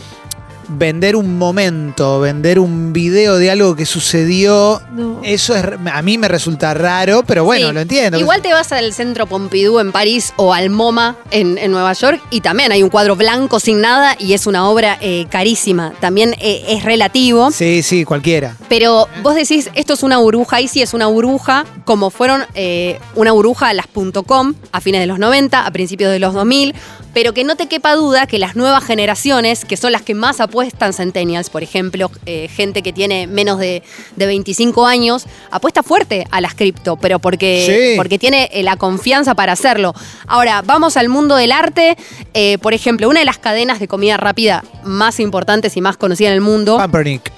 vender 0.79 1.17
un 1.17 1.39
momento, 1.39 2.21
vender 2.21 2.59
un 2.59 2.93
video 2.93 3.37
de 3.37 3.51
algo 3.51 3.77
que 3.77 3.87
sucedió, 3.87 4.81
No. 4.95 5.21
eso 5.25 5.55
es, 5.57 5.65
a 5.93 6.03
mí 6.03 6.19
me 6.19 6.29
resulta 6.29 6.75
raro, 6.75 7.23
pero 7.27 7.45
bueno, 7.45 7.69
Sí. 7.69 7.75
lo 7.75 7.81
entiendo. 7.81 8.19
Igual 8.19 8.43
te 8.43 8.53
vas 8.53 8.73
al 8.73 8.93
centro 8.93 9.27
Pompidou 9.27 9.79
en 9.81 9.93
París 9.93 10.33
o 10.37 10.53
al 10.55 10.71
MoMA 10.71 11.17
en, 11.31 11.59
en 11.59 11.71
Nueva 11.71 11.93
York 11.93 12.21
y 12.31 12.41
también 12.41 12.73
hay 12.73 12.83
un 12.83 12.91
cuadro 12.91 13.17
blanco 13.17 13.61
sin 13.61 13.81
nada 13.81 14.17
y 14.19 14.33
es 14.33 14.47
una 14.47 14.69
obra 14.69 14.99
eh, 15.01 15.27
carísima. 15.31 15.93
También 16.01 16.35
eh, 16.41 16.65
es 16.69 16.85
relativo. 16.85 17.51
Sí, 17.51 17.83
sí, 17.83 18.05
cualquiera. 18.05 18.57
Pero 18.69 19.09
vos 19.23 19.35
decís, 19.35 19.71
esto 19.75 19.95
es 19.95 20.03
una 20.03 20.19
burbuja, 20.19 20.61
y 20.61 20.69
sí 20.69 20.83
es 20.83 20.95
una 20.95 21.07
burbuja, 21.07 21.65
como 21.85 22.11
fueron 22.11 22.45
eh, 22.55 22.99
una 23.15 23.33
burbuja 23.33 23.73
las 23.75 23.87
.com 24.27 24.55
a 24.73 24.81
fines 24.81 25.01
de 25.01 25.07
los 25.07 25.19
90, 25.19 25.67
a 25.67 25.71
principios 25.73 26.11
de 26.13 26.19
los 26.19 26.35
2000, 26.35 26.75
pero 27.13 27.33
que 27.35 27.45
no 27.45 27.57
te 27.57 27.67
quepa 27.67 27.95
duda 27.95 28.27
que 28.27 28.39
las 28.39 28.57
nuevas 28.57 28.85
generaciones, 28.85 29.65
que 29.65 29.77
son 29.77 29.93
las 29.93 30.03
que 30.03 30.15
más 30.15 30.41
apuestan 30.41 30.93
Centennials, 30.93 31.51
por 31.51 31.63
ejemplo, 31.63 32.11
eh, 32.27 32.49
gente 32.49 32.83
que 32.83 32.93
tiene 32.93 33.27
menos 33.27 33.59
de, 33.59 33.83
de 34.17 34.27
25 34.27 34.87
años, 34.87 35.27
apuesta 35.51 35.83
fuerte 35.83 36.27
a 36.31 36.41
las 36.41 36.55
cripto, 36.55 36.97
pero 36.97 37.19
porque, 37.19 37.91
Sí. 37.93 37.97
porque 37.97 38.19
tiene 38.19 38.49
eh, 38.53 38.63
la 38.63 38.77
confianza 38.77 39.35
para 39.35 39.53
hacerlo. 39.53 39.95
Ahora, 40.27 40.63
vamos 40.65 40.97
al 40.97 41.09
mundo 41.09 41.37
del 41.37 41.53
arte, 41.53 41.97
eh, 42.35 42.59
por 42.59 42.75
ejemplo, 42.75 43.09
una 43.09 43.21
de 43.21 43.27
las 43.27 43.39
cadenas 43.39 43.81
de 43.81 43.89
comida 43.89 44.17
rápida 44.17 44.65
más 44.85 45.21
importantes 45.21 45.77
y 45.77 45.81
más 45.81 45.97
conocidas 45.97 46.31
en 46.31 46.35
el 46.35 46.41
mundo. 46.41 46.77
Pampernick. 46.77 47.33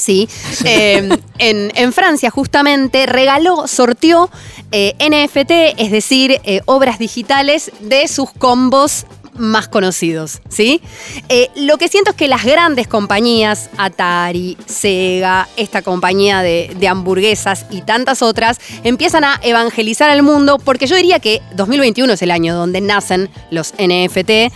Sí. 0.00 0.28
Eh, 0.64 1.08
en, 1.38 1.72
en 1.74 1.92
Francia, 1.92 2.30
justamente, 2.30 3.06
regaló, 3.06 3.66
sorteó 3.66 4.30
eh, 4.72 4.94
NFT, 5.00 5.80
es 5.80 5.90
decir, 5.90 6.40
eh, 6.44 6.60
obras 6.66 7.00
digitales 7.00 7.72
de 7.80 8.06
sus 8.06 8.30
combos 8.30 9.04
más 9.34 9.68
conocidos, 9.68 10.42
¿sí? 10.48 10.80
Eh, 11.28 11.48
lo 11.56 11.76
que 11.76 11.88
siento 11.88 12.10
es 12.10 12.16
que 12.16 12.28
las 12.28 12.44
grandes 12.44 12.86
compañías, 12.86 13.70
Atari, 13.78 14.56
Sega, 14.66 15.48
esta 15.56 15.82
compañía 15.82 16.42
de, 16.42 16.76
de 16.78 16.88
hamburguesas 16.88 17.66
y 17.70 17.82
tantas 17.82 18.22
otras, 18.22 18.60
empiezan 18.84 19.24
a 19.24 19.40
evangelizar 19.42 20.10
al 20.10 20.22
mundo 20.22 20.58
porque 20.58 20.86
yo 20.86 20.94
diría 20.94 21.18
que 21.18 21.42
2021 21.56 22.12
es 22.12 22.22
el 22.22 22.30
año 22.30 22.54
donde 22.54 22.80
nacen 22.80 23.28
los 23.50 23.72
NFT 23.72 24.52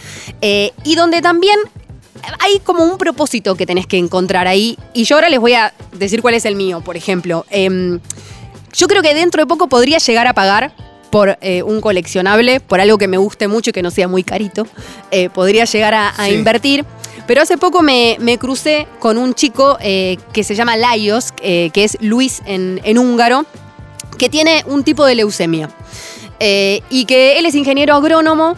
y 0.84 0.94
donde 0.96 1.22
también 1.22 1.58
hay 2.40 2.58
como 2.60 2.84
un 2.84 2.98
propósito 2.98 3.54
que 3.56 3.66
tenés 3.66 3.86
que 3.86 3.98
encontrar 3.98 4.46
ahí. 4.46 4.78
Y 4.92 5.04
yo 5.04 5.16
ahora 5.16 5.28
les 5.28 5.40
voy 5.40 5.54
a 5.54 5.72
decir 5.92 6.22
cuál 6.22 6.34
es 6.34 6.44
el 6.44 6.56
mío, 6.56 6.80
por 6.80 6.96
ejemplo. 6.96 7.44
Em, 7.50 8.00
yo 8.72 8.88
creo 8.88 9.02
que 9.02 9.14
dentro 9.14 9.42
de 9.42 9.46
poco 9.46 9.68
podría 9.68 9.98
llegar 9.98 10.26
a 10.26 10.32
pagar 10.34 10.74
por 11.10 11.38
eh, 11.40 11.62
un 11.62 11.80
coleccionable, 11.80 12.58
por 12.60 12.80
algo 12.80 12.98
que 12.98 13.06
me 13.06 13.16
guste 13.18 13.46
mucho 13.46 13.70
y 13.70 13.72
que 13.72 13.82
no 13.82 13.90
sea 13.90 14.08
muy 14.08 14.24
carito. 14.24 14.66
Eh, 15.12 15.30
podría 15.30 15.64
llegar 15.64 15.94
a, 15.94 16.08
a 16.08 16.26
Sí. 16.26 16.32
invertir. 16.34 16.84
Pero 17.26 17.40
hace 17.40 17.56
poco 17.56 17.80
me, 17.82 18.16
me 18.20 18.36
crucé 18.36 18.86
con 18.98 19.16
un 19.16 19.32
chico 19.34 19.78
eh, 19.80 20.18
que 20.32 20.44
se 20.44 20.54
llama 20.54 20.76
Laios, 20.76 21.32
que 21.32 21.70
es 21.74 21.96
Luis 22.00 22.42
en, 22.44 22.80
en 22.84 22.98
húngaro, 22.98 23.46
que 24.18 24.28
tiene 24.28 24.62
un 24.66 24.84
tipo 24.84 25.06
de 25.06 25.14
leucemia. 25.14 25.70
Y 26.90 27.04
que 27.06 27.38
él 27.38 27.46
es 27.46 27.54
ingeniero 27.54 27.94
agrónomo, 27.94 28.56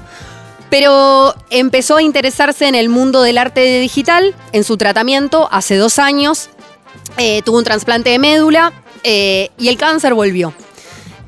pero 0.71 1.35
empezó 1.51 1.97
a 1.97 2.03
interesarse 2.03 2.67
en 2.67 2.75
el 2.75 2.89
mundo 2.89 3.23
del 3.23 3.39
arte 3.39 3.81
digital, 3.81 4.35
en 4.53 4.65
su 4.65 4.77
tratamiento 4.77 5.49
hace 5.51 5.77
dos 5.77 5.99
años. 5.99 6.51
Eh, 7.19 7.43
tuvo 7.45 7.59
un 7.59 7.65
trasplante 7.65 8.11
de 8.11 8.19
médula 8.19 8.73
eh, 9.03 9.51
y 9.59 9.69
el 9.69 9.77
cáncer 9.77 10.15
volvió. 10.15 10.53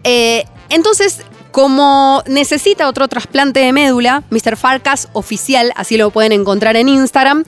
Eh, 0.04 0.44
entonces, 0.68 1.20
como 1.50 2.22
necesita 2.26 2.88
otro 2.88 3.08
trasplante 3.08 3.60
de 3.60 3.72
médula, 3.72 4.22
Mr. 4.30 4.56
Farkas 4.56 5.08
oficial, 5.12 5.72
así 5.76 5.96
lo 5.96 6.10
pueden 6.10 6.32
encontrar 6.32 6.76
en 6.76 6.88
Instagram, 6.88 7.44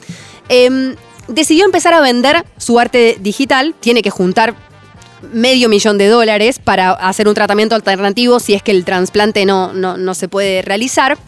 em, 0.49 0.97
decidió 1.29 1.65
empezar 1.65 1.95
a 1.95 2.01
vender 2.01 2.45
su 2.57 2.79
arte 2.79 3.19
digital. 3.21 3.75
Tiene 3.81 4.03
que 4.03 4.11
juntar 4.11 4.55
medio 5.33 5.69
millón 5.69 5.99
de 5.99 6.09
dólares 6.09 6.59
para 6.59 6.93
hacer 6.93 7.29
un 7.29 7.35
tratamiento 7.35 7.75
alternativo 7.75 8.41
si 8.41 8.55
es 8.55 8.63
que 8.63 8.71
el 8.71 8.85
trasplante 8.85 9.45
no, 9.45 9.73
no, 9.73 9.97
no 9.97 10.15
se 10.15 10.29
puede 10.29 10.63
realizar. 10.63 11.19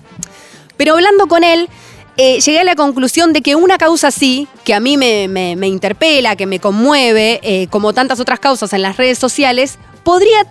Pero 0.76 0.94
hablando 0.94 1.26
con 1.26 1.44
él, 1.44 1.68
eh, 2.16 2.40
llegué 2.40 2.60
a 2.60 2.64
la 2.64 2.74
conclusión 2.76 3.32
de 3.32 3.40
que 3.42 3.54
una 3.54 3.78
causa 3.78 4.08
así, 4.08 4.46
que 4.64 4.74
a 4.74 4.80
mí 4.80 4.96
me, 4.96 5.28
me- 5.28 5.56
me 5.56 5.68
interpela, 5.68 6.36
que 6.36 6.46
me 6.46 6.58
conmueve, 6.60 7.40
eh, 7.42 7.66
como 7.70 7.92
tantas 7.92 8.20
otras 8.20 8.38
causas 8.40 8.72
en 8.72 8.82
las 8.82 8.96
redes 8.96 9.18
sociales, 9.18 9.78
podría, 10.04 10.46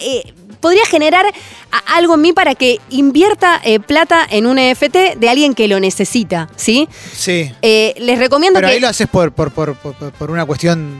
eh, 0.00 0.32
podría 0.60 0.84
generar 0.86 1.24
algo 1.86 2.14
en 2.14 2.20
mí 2.22 2.32
para 2.32 2.54
que 2.54 2.80
invierta 2.90 3.60
plata 3.86 4.26
en 4.30 4.46
un 4.46 4.56
NFT 4.58 5.16
de 5.18 5.28
alguien 5.28 5.54
que 5.54 5.68
lo 5.68 5.78
necesita, 5.80 6.48
¿sí? 6.56 6.88
Sí. 7.12 7.52
Les 7.62 8.18
recomiendo 8.18 8.58
Pero 8.58 8.68
que... 8.68 8.74
ahí 8.74 8.80
lo 8.80 8.88
haces 8.88 9.06
por, 9.06 9.32
por, 9.32 9.50
por, 9.52 9.76
por- 9.76 10.12
por 10.12 10.30
una 10.30 10.44
cuestión 10.46 10.98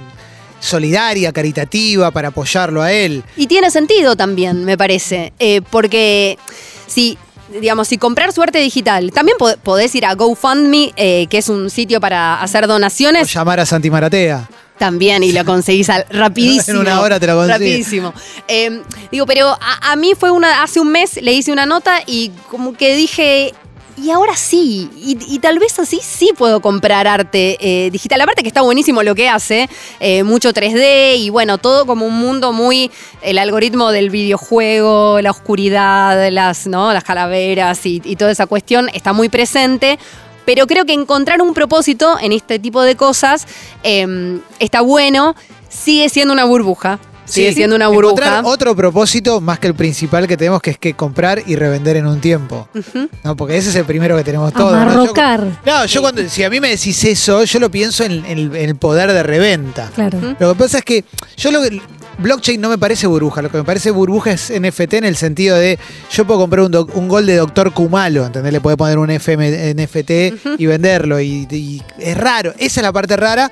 solidaria, 0.61 1.33
caritativa, 1.33 2.11
para 2.11 2.29
apoyarlo 2.29 2.83
a 2.83 2.93
él. 2.93 3.23
Y 3.37 3.47
tiene 3.47 3.71
sentido 3.71 4.17
también, 4.17 4.65
me 4.65 4.77
parece. 4.77 5.33
eh, 5.39 5.61
porque 5.71 6.39
si, 6.87 7.17
digamos, 7.61 7.89
si 7.89 7.99
comprar 7.99 8.33
suerte 8.33 8.59
digital, 8.59 9.11
también 9.13 9.37
po- 9.39 9.57
podés 9.63 9.95
ir 9.95 10.05
a 10.07 10.15
GoFundMe, 10.15 10.93
eh, 10.97 11.27
que 11.29 11.39
es 11.39 11.49
un 11.49 11.71
sitio 11.71 12.01
para 12.01 12.41
hacer 12.43 12.65
O 12.65 12.69
donaciones. 12.69 13.33
llamar 13.33 13.61
a 13.61 13.67
Santi 13.67 13.91
Maratea. 13.91 14.49
También, 14.79 15.25
y 15.25 15.33
lo 15.33 15.45
conseguís 15.45 15.91
al- 15.91 16.07
rapidísimo. 16.11 16.81
En 16.83 16.87
una 16.87 17.01
hora 17.01 17.19
te 17.19 17.27
lo 17.27 17.35
consigues. 17.35 17.59
Rapidísimo. 17.59 18.15
Eh, 18.47 18.81
digo, 19.11 19.27
pero 19.27 19.49
a, 19.49 19.91
a 19.93 19.97
mí 19.97 20.13
fue 20.19 20.31
una. 20.31 20.63
Hace 20.63 20.79
un 20.79 20.93
mes 20.93 21.19
le 21.21 21.33
hice 21.33 21.51
una 21.51 21.67
nota 21.67 22.01
y 22.07 22.31
como 22.51 22.75
que 22.75 22.95
dije. 22.95 23.55
Y 24.01 24.11
ahora 24.11 24.37
sí, 24.37 24.89
y, 24.97 25.39
tal 25.41 25.59
vez 25.59 25.77
así 25.79 26.01
sí 26.03 26.31
puedo 26.37 26.61
comprar 26.61 27.09
arte 27.09 27.57
eh, 27.61 27.91
digital. 27.91 28.21
Aparte 28.21 28.43
que 28.43 28.49
está 28.49 28.63
buenísimo 28.63 29.03
lo 29.03 29.15
que 29.15 29.29
hace, 29.29 29.69
eh, 29.99 30.23
mucho 30.23 30.53
3D 30.53 31.17
y 31.17 31.31
bueno, 31.31 31.59
todo 31.59 31.85
como 31.85 32.07
un 32.07 32.19
mundo 32.19 32.53
muy, 32.53 32.93
el 33.23 33.39
algoritmo 33.39 33.91
del 33.91 34.11
videojuego, 34.11 35.21
la 35.21 35.33
oscuridad, 35.33 36.31
las, 36.31 36.69
¿no? 36.69 36.93
las 36.93 37.03
calaveras 37.03 37.85
y, 37.87 38.01
toda 38.17 38.31
esa 38.31 38.47
cuestión 38.47 38.89
está 38.95 39.13
muy 39.13 39.29
presente. 39.29 39.99
Pero 40.45 40.67
creo 40.67 40.85
que 40.85 40.93
encontrar 40.93 41.43
un 41.43 41.53
propósito 41.53 42.19
en 42.21 42.33
este 42.33 42.59
tipo 42.59 42.83
de 42.83 42.97
cosas 42.97 43.47
eh, 43.83 44.41
está 44.61 44.81
bueno. 44.81 45.35
Sigue 45.69 46.09
siendo 46.09 46.33
una 46.33 46.45
burbuja. 46.45 47.01
Sigue 47.29 47.51
Sí. 47.51 47.57
siendo 47.57 47.77
una 47.77 47.89
burbuja. 47.89 48.43
Otro 48.45 48.75
propósito 48.75 49.41
más 49.41 49.59
que 49.59 49.67
el 49.69 49.75
principal 49.75 50.27
que 50.27 50.37
tenemos, 50.37 50.61
que 50.63 50.71
es 50.71 50.79
que 50.79 50.95
comprar 50.95 51.43
y 51.47 51.57
revender 51.57 51.97
en 51.97 52.07
un 52.07 52.21
tiempo. 52.21 52.69
¿no? 53.23 53.37
Porque 53.37 53.57
ese 53.57 53.69
es 53.71 53.77
el 53.77 53.85
primero 53.85 54.17
que 54.17 54.25
tenemos 54.25 54.53
todos. 54.53 54.73
¿no? 54.73 54.85
Yo- 54.85 54.91
Amarrocar. 54.93 55.45
No, 55.67 55.85
yo 55.87 56.01
cuando, 56.01 56.27
si 56.29 56.43
a 56.45 56.51
mí 56.51 56.59
me 56.61 56.71
decís 56.71 57.05
eso, 57.05 57.45
yo 57.45 57.59
lo 57.59 57.71
pienso 57.71 58.05
en, 58.05 58.25
en 58.25 58.39
el, 58.39 58.57
en 58.57 58.69
el 58.71 58.77
poder 58.77 59.13
de 59.13 59.23
reventa. 59.23 59.91
Claro. 59.95 60.19
Lo 60.39 60.55
que 60.55 60.59
pasa 60.59 60.79
es 60.79 60.85
que 60.85 61.05
yo 61.37 61.51
lo 61.51 61.63
que. 61.63 61.81
Blockchain 62.21 62.61
no 62.61 62.69
me 62.69 62.79
parece 62.79 63.07
burbuja, 63.07 63.43
lo 63.43 63.49
que 63.49 63.59
me 63.59 63.63
parece 63.63 63.93
burbuja 63.93 64.33
es 64.33 64.51
NFT 64.51 64.95
en 64.95 65.05
el 65.05 65.15
sentido 65.15 65.55
de 65.57 65.79
yo 66.11 66.27
puedo 66.27 66.41
comprar 66.41 66.65
un, 66.65 66.73
doc- 66.73 66.91
un 66.97 67.07
gol 67.07 67.27
de 67.27 67.37
Doctor 67.37 67.73
Kumalo, 67.73 68.27
¿entendés? 68.27 68.53
Le 68.53 68.61
puede 68.61 68.77
poner 68.77 68.99
un 68.99 69.09
FM, 69.09 69.75
NFT 69.75 70.11
y 70.59 70.67
venderlo. 70.67 71.21
Y, 71.21 71.47
y 71.49 71.81
es 72.01 72.17
raro, 72.19 72.53
esa 72.59 72.81
es 72.81 72.83
la 72.83 72.93
parte 72.93 73.17
rara. 73.17 73.49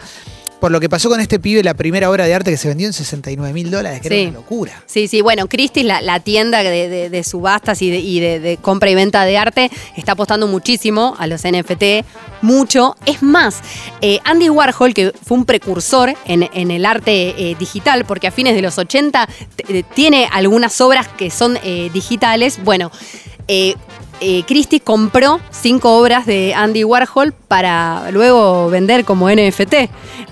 Por 0.60 0.72
lo 0.72 0.80
que 0.80 0.88
pasó 0.88 1.10
con 1.10 1.20
este 1.20 1.38
pibe, 1.38 1.62
la 1.62 1.74
primera 1.74 2.10
obra 2.10 2.24
de 2.24 2.34
arte 2.34 2.50
que 2.50 2.56
se 2.56 2.68
vendió 2.68 2.86
en 2.86 2.94
69 2.94 3.52
mil 3.52 3.70
dólares, 3.70 4.00
que 4.00 4.08
Sí. 4.08 4.14
era 4.14 4.30
una 4.30 4.38
locura. 4.38 4.82
Sí, 4.86 5.06
sí, 5.06 5.20
bueno, 5.20 5.48
Christie's, 5.48 5.84
la, 5.86 6.00
la 6.00 6.18
tienda 6.20 6.62
de, 6.62 6.88
de- 6.88 7.10
de 7.10 7.24
subastas 7.24 7.82
y, 7.82 7.90
de, 7.90 7.98
y 7.98 8.20
de- 8.20 8.40
de 8.40 8.56
compra 8.56 8.88
y 8.90 8.94
venta 8.94 9.24
de 9.26 9.36
arte, 9.36 9.70
está 9.96 10.12
apostando 10.12 10.46
muchísimo 10.46 11.14
a 11.18 11.26
los 11.26 11.42
NFT, 11.44 12.04
mucho. 12.40 12.96
Es 13.04 13.22
más, 13.22 13.60
eh, 14.00 14.18
Andy 14.24 14.48
Warhol, 14.48 14.94
que 14.94 15.12
fue 15.24 15.36
un 15.36 15.44
precursor 15.44 16.14
en, 16.24 16.48
en 16.52 16.70
el 16.70 16.86
arte 16.86 17.34
eh, 17.50 17.56
digital, 17.58 18.06
porque 18.06 18.26
a 18.26 18.30
fines 18.30 18.54
de 18.54 18.62
los 18.62 18.78
80 18.78 19.28
t- 19.56 19.78
eh, 19.78 19.84
tiene 19.94 20.26
algunas 20.32 20.80
obras 20.80 21.06
que 21.06 21.30
son 21.30 21.58
eh, 21.64 21.90
digitales, 21.92 22.58
bueno, 22.64 22.90
eh, 23.48 23.74
eh, 24.20 24.42
Christie 24.46 24.80
compró 24.80 25.40
cinco 25.50 25.98
obras 25.98 26.26
de 26.26 26.54
Andy 26.54 26.84
Warhol 26.84 27.32
para 27.32 28.10
luego 28.10 28.68
vender 28.70 29.04
como 29.04 29.30
NFT. 29.30 29.74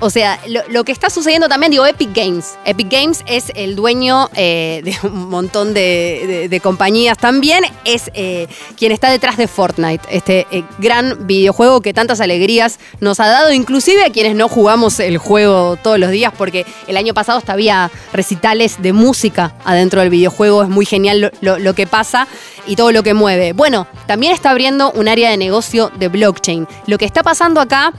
O 0.00 0.10
sea, 0.10 0.38
lo, 0.70 0.84
que 0.84 0.92
está 0.92 1.10
sucediendo 1.10 1.48
también, 1.48 1.70
digo, 1.70 1.86
Epic 1.86 2.10
Games. 2.14 2.54
Epic 2.64 2.90
Games 2.90 3.22
es 3.26 3.52
el 3.54 3.76
dueño 3.76 4.28
eh, 4.34 4.80
de 4.84 4.96
un 5.08 5.28
montón 5.28 5.74
de, 5.74 6.60
compañías 6.62 7.18
también. 7.18 7.64
Es 7.84 8.10
eh, 8.14 8.46
quien 8.76 8.90
está 8.92 9.10
detrás 9.10 9.36
de 9.36 9.48
Fortnite, 9.48 10.02
este 10.10 10.46
gran 10.78 11.26
videojuego 11.26 11.80
que 11.80 11.92
tantas 11.94 12.20
alegrías 12.20 12.78
nos 13.00 13.20
ha 13.20 13.26
dado, 13.28 13.52
inclusive 13.52 14.04
a 14.04 14.10
quienes 14.10 14.34
no 14.34 14.48
jugamos 14.48 14.98
el 15.00 15.18
juego 15.18 15.76
todos 15.82 15.98
los 15.98 16.10
días, 16.10 16.32
porque 16.36 16.64
el 16.86 16.96
año 16.96 17.14
pasado 17.14 17.38
hasta 17.38 17.52
había 17.52 17.90
recitales 18.12 18.80
de 18.82 18.92
música 18.92 19.54
adentro 19.64 20.00
del 20.00 20.10
videojuego. 20.10 20.62
Es 20.62 20.68
muy 20.68 20.86
genial 20.86 21.20
lo- 21.20 21.30
lo- 21.40 21.58
lo 21.58 21.74
que 21.74 21.86
pasa 21.86 22.26
y 22.66 22.76
todo 22.76 22.92
lo 22.92 23.02
que 23.02 23.14
mueve. 23.14 23.52
Bueno, 23.52 23.73
también 24.06 24.32
está 24.32 24.50
abriendo 24.50 24.90
un 24.92 25.08
área 25.08 25.30
de 25.30 25.36
negocio 25.36 25.90
de 25.98 26.08
blockchain. 26.08 26.66
Lo 26.86 26.98
que 26.98 27.04
está 27.04 27.22
pasando 27.22 27.60
acá, 27.60 27.92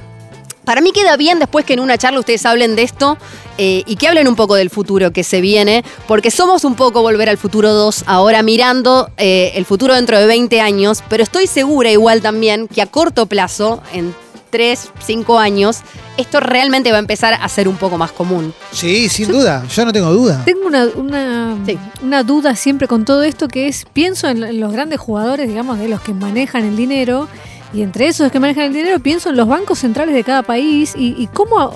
para 0.63 0.82
mí 0.82 0.91
queda 0.91 1.15
bien 1.17 1.39
después 1.39 1.65
que 1.65 1.74
en 1.74 1.79
una 1.79 1.98
charla 1.98 2.20
ustedes 2.20 2.46
hablen 2.46 2.75
de 2.75 2.84
esto 2.84 3.17
eh, 3.58 3.84
y 3.86 3.96
que 3.96 4.08
hablen 4.08 4.27
un 4.27 4.36
poco 4.36 4.55
del 4.55 4.70
futuro 4.70 5.12
que 5.12 5.24
se 5.24 5.39
viene, 5.39 5.84
porque 6.08 6.32
somos 6.32 6.63
un 6.63 6.75
poco 6.75 7.01
Volver 7.01 7.29
al 7.29 7.38
Futuro 7.38 7.72
2 7.74 8.03
ahora 8.08 8.41
mirando 8.44 9.10
eh, 9.17 9.53
el 9.55 9.65
futuro 9.65 9.94
dentro 9.94 10.20
de 10.20 10.25
20 10.25 10.60
años, 10.60 11.03
pero 11.08 11.24
estoy 11.24 11.48
segura 11.48 11.91
igual 11.91 12.22
también 12.22 12.67
que 12.67 12.82
a 12.82 12.88
corto 12.88 13.27
plazo, 13.27 13.82
en 13.94 14.13
3, 14.55 14.89
5 15.05 15.38
años, 15.38 15.81
esto 16.15 16.39
realmente 16.39 16.91
va 16.91 16.97
a 16.97 17.00
empezar 17.00 17.33
a 17.33 17.50
ser 17.50 17.67
un 17.67 17.75
poco 17.75 17.97
más 17.97 18.13
común. 18.13 18.53
Sí, 18.71 19.09
sin 19.09 19.27
duda, 19.27 19.65
yo 19.67 19.83
no 19.83 19.91
tengo 19.91 20.13
duda. 20.13 20.43
Tengo 20.45 20.65
una, 20.65 20.85
una, 20.95 21.57
Sí. 21.65 21.77
una 22.01 22.24
duda 22.24 22.55
siempre 22.55 22.88
con 22.88 23.03
todo 23.03 23.24
esto 23.24 23.50
que 23.50 23.67
es, 23.67 23.83
pienso 23.91 24.29
en, 24.29 24.41
en 24.43 24.62
los 24.62 24.71
grandes 24.71 24.97
jugadores, 25.00 25.50
digamos, 25.50 25.77
de 25.77 25.89
los 25.89 26.00
que 26.00 26.13
manejan 26.13 26.63
el 26.63 26.77
dinero, 26.77 27.27
y 27.74 27.81
entre 27.81 28.07
esos 28.07 28.31
que 28.31 28.39
manejan 28.39 28.63
el 28.63 28.74
dinero 28.74 29.00
pienso 29.01 29.27
en 29.29 29.35
los 29.35 29.45
bancos 29.50 29.79
centrales 29.79 30.15
de 30.15 30.24
cada 30.24 30.41
país 30.43 30.93
y, 30.95 31.21
y 31.21 31.27
cómo... 31.27 31.74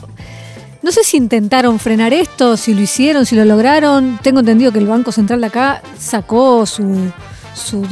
No 0.81 0.93
sé 0.93 1.03
si 1.03 1.17
intentaron 1.17 1.77
frenar 1.79 2.13
esto, 2.13 2.55
si 2.55 2.73
lo 2.73 2.79
hicieron, 2.79 3.25
si 3.25 3.35
lo 3.35 3.43
lograron. 3.43 4.17
Tengo 4.23 4.39
entendido 4.39 4.71
que 4.71 4.79
el 4.79 4.87
Banco 4.87 5.11
Central 5.11 5.41
de 5.41 5.47
acá 5.47 5.81
sacó 5.99 6.65
su... 6.65 7.11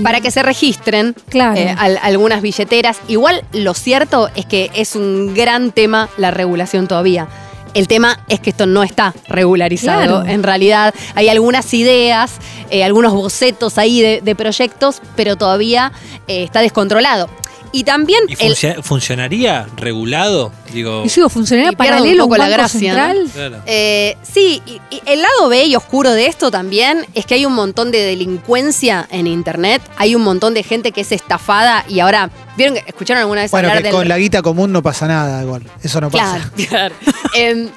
Para 0.03 0.21
que 0.21 0.31
se 0.31 0.43
registren 0.43 1.15
Claro. 1.29 1.57
eh, 1.59 1.75
al- 1.77 1.99
algunas 2.01 2.41
billeteras. 2.41 2.97
Igual 3.07 3.43
lo 3.53 3.73
cierto 3.73 4.29
es 4.35 4.45
que 4.45 4.69
es 4.73 4.95
un 4.95 5.33
gran 5.33 5.71
tema 5.71 6.09
la 6.17 6.31
regulación 6.31 6.87
todavía. 6.87 7.27
El 7.73 7.87
tema 7.87 8.19
es 8.27 8.39
que 8.39 8.49
esto 8.49 8.65
no 8.65 8.81
está 8.81 9.13
regularizado. 9.27 10.21
Claro. 10.21 10.25
En 10.25 10.41
realidad 10.41 10.93
hay 11.15 11.29
algunas 11.29 11.71
ideas, 11.73 12.31
eh, 12.71 12.83
algunos 12.83 13.13
bocetos 13.13 13.77
ahí 13.77 14.01
de, 14.01 14.21
de 14.21 14.35
proyectos, 14.35 15.01
pero 15.15 15.35
todavía 15.35 15.91
eh, 16.27 16.43
está 16.43 16.61
descontrolado. 16.61 17.29
Y 17.71 17.83
también 17.83 18.19
¿Y 18.27 18.35
el, 18.65 18.83
funcionaría 18.83 19.67
regulado? 19.75 20.51
Digo, 20.73 21.03
Y 21.05 21.09
sigo, 21.09 21.29
¿funcionaría 21.29 21.71
Y 21.71 21.75
pierde 21.75 21.91
un 21.93 21.97
paralelo 21.97 22.23
a 22.23 22.25
poco 22.25 22.37
la 22.37 22.49
gracia, 22.49 22.93
¿no? 22.93 23.13
central? 23.13 23.29
claro. 23.33 23.63
Eh, 23.65 24.17
sí, 24.21 24.61
y, 24.65 24.81
y 24.95 25.01
el 25.05 25.21
lado 25.21 25.49
B 25.49 25.65
y 25.65 25.75
oscuro 25.75 26.11
de 26.11 26.27
esto 26.27 26.51
también 26.51 27.05
es 27.13 27.25
que 27.25 27.35
hay 27.35 27.45
un 27.45 27.53
montón 27.53 27.91
de 27.91 27.99
delincuencia 27.99 29.07
en 29.11 29.27
internet, 29.27 29.81
hay 29.97 30.15
un 30.15 30.23
montón 30.23 30.53
de 30.53 30.63
gente 30.63 30.91
que 30.91 31.01
es 31.01 31.11
estafada 31.11 31.85
y 31.87 31.99
ahora, 31.99 32.29
¿vieron 32.57 32.75
que 32.75 32.83
escucharon 32.87 33.21
alguna 33.21 33.41
vez 33.41 33.51
Bueno, 33.51 33.67
hablar 33.69 33.81
que 33.83 33.89
del 33.89 33.95
con 33.95 34.07
la 34.07 34.17
guita 34.17 34.41
común 34.41 34.71
no 34.71 34.81
pasa 34.81 35.07
nada, 35.07 35.41
igual. 35.43 35.63
Eso 35.83 36.01
no 36.01 36.09
Claro, 36.09 36.43
pasa. 36.55 36.67
claro. 36.69 36.95
Em, 37.35 37.69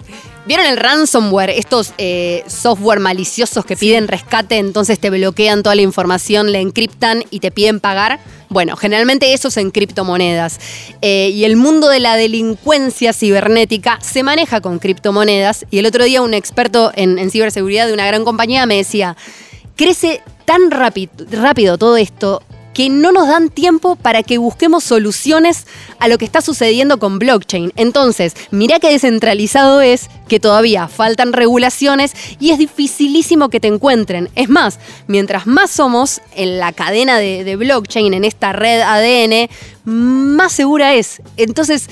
¿Vieron 0.46 0.66
el 0.66 0.78
ransomware? 0.78 1.50
Estos 1.50 1.92
eh, 1.98 2.42
software 2.46 2.98
maliciosos 2.98 3.64
que 3.64 3.76
piden 3.76 4.08
rescate, 4.08 4.56
entonces 4.56 4.98
te 4.98 5.10
bloquean 5.10 5.62
toda 5.62 5.74
la 5.74 5.82
información, 5.82 6.50
la 6.50 6.58
encriptan 6.58 7.24
y 7.30 7.40
te 7.40 7.50
piden 7.50 7.78
pagar. 7.78 8.20
Bueno, 8.48 8.74
generalmente 8.76 9.34
eso 9.34 9.48
es 9.48 9.56
en 9.58 9.70
criptomonedas. 9.70 10.58
Eh, 11.02 11.28
y 11.28 11.44
el 11.44 11.56
mundo 11.56 11.88
de 11.88 12.00
la 12.00 12.16
delincuencia 12.16 13.12
cibernética 13.12 13.98
se 14.00 14.22
maneja 14.22 14.60
con 14.60 14.78
criptomonedas. 14.78 15.66
Y 15.70 15.78
el 15.78 15.86
otro 15.86 16.04
día 16.04 16.22
un 16.22 16.32
experto 16.32 16.90
en, 16.96 17.18
en 17.18 17.30
ciberseguridad 17.30 17.86
de 17.86 17.92
una 17.92 18.06
gran 18.06 18.24
compañía 18.24 18.64
me 18.64 18.76
decía, 18.76 19.16
crece 19.76 20.22
tan 20.46 20.70
rápido, 20.70 21.12
rápido 21.30 21.76
todo 21.76 21.96
esto 21.96 22.42
que 22.72 22.88
no 22.88 23.12
nos 23.12 23.28
dan 23.28 23.50
tiempo 23.50 23.96
para 23.96 24.22
que 24.22 24.38
busquemos 24.38 24.84
soluciones 24.84 25.66
a 25.98 26.08
lo 26.08 26.18
que 26.18 26.24
está 26.24 26.40
sucediendo 26.40 26.98
con 26.98 27.18
blockchain. 27.18 27.72
Entonces, 27.76 28.34
mirá 28.50 28.78
qué 28.78 28.90
descentralizado 28.90 29.80
es, 29.80 30.08
que 30.28 30.38
todavía 30.38 30.86
faltan 30.86 31.32
regulaciones 31.32 32.12
y 32.38 32.50
es 32.50 32.58
dificilísimo 32.58 33.48
que 33.48 33.58
te 33.58 33.68
encuentren. 33.68 34.28
Es 34.36 34.48
más, 34.48 34.78
mientras 35.08 35.46
más 35.46 35.70
somos 35.70 36.20
en 36.36 36.58
la 36.58 36.72
cadena 36.72 37.18
de, 37.18 37.42
de 37.42 37.56
blockchain, 37.56 38.14
en 38.14 38.24
esta 38.24 38.52
red 38.52 38.80
ADN, 38.80 39.50
más 39.84 40.52
segura 40.52 40.94
es. 40.94 41.20
Entonces, 41.36 41.88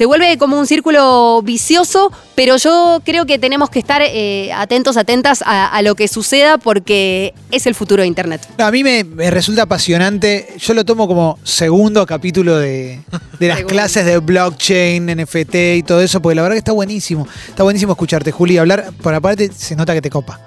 se 0.00 0.06
vuelve 0.06 0.38
como 0.38 0.58
un 0.58 0.66
círculo 0.66 1.42
vicioso, 1.42 2.10
pero 2.34 2.56
yo 2.56 3.02
creo 3.04 3.26
que 3.26 3.38
tenemos 3.38 3.68
que 3.68 3.80
estar 3.80 4.00
eh, 4.02 4.50
atentos, 4.54 4.96
atentas 4.96 5.42
a, 5.44 5.66
a 5.66 5.82
lo 5.82 5.94
que 5.94 6.08
suceda 6.08 6.56
porque 6.56 7.34
es 7.50 7.66
el 7.66 7.74
futuro 7.74 8.00
de 8.00 8.06
Internet. 8.06 8.48
A 8.56 8.70
mí 8.70 8.82
me, 8.82 9.04
me 9.04 9.30
resulta 9.30 9.64
apasionante. 9.64 10.54
Yo 10.56 10.72
lo 10.72 10.86
tomo 10.86 11.06
como 11.06 11.38
segundo 11.44 12.06
capítulo 12.06 12.56
de, 12.56 13.00
de 13.38 13.48
las 13.48 13.60
clases 13.64 14.06
de 14.06 14.16
blockchain, 14.16 15.04
NFT 15.04 15.54
y 15.76 15.82
todo 15.82 16.00
eso, 16.00 16.22
porque 16.22 16.34
la 16.34 16.40
verdad 16.40 16.54
que 16.54 16.60
está 16.60 16.72
buenísimo. 16.72 17.28
Está 17.48 17.62
buenísimo 17.62 17.92
escucharte, 17.92 18.32
Juli, 18.32 18.56
hablar. 18.56 18.92
Por 19.02 19.12
aparte, 19.12 19.50
se 19.52 19.76
nota 19.76 19.92
que 19.92 20.00
te 20.00 20.08
copa. 20.08 20.40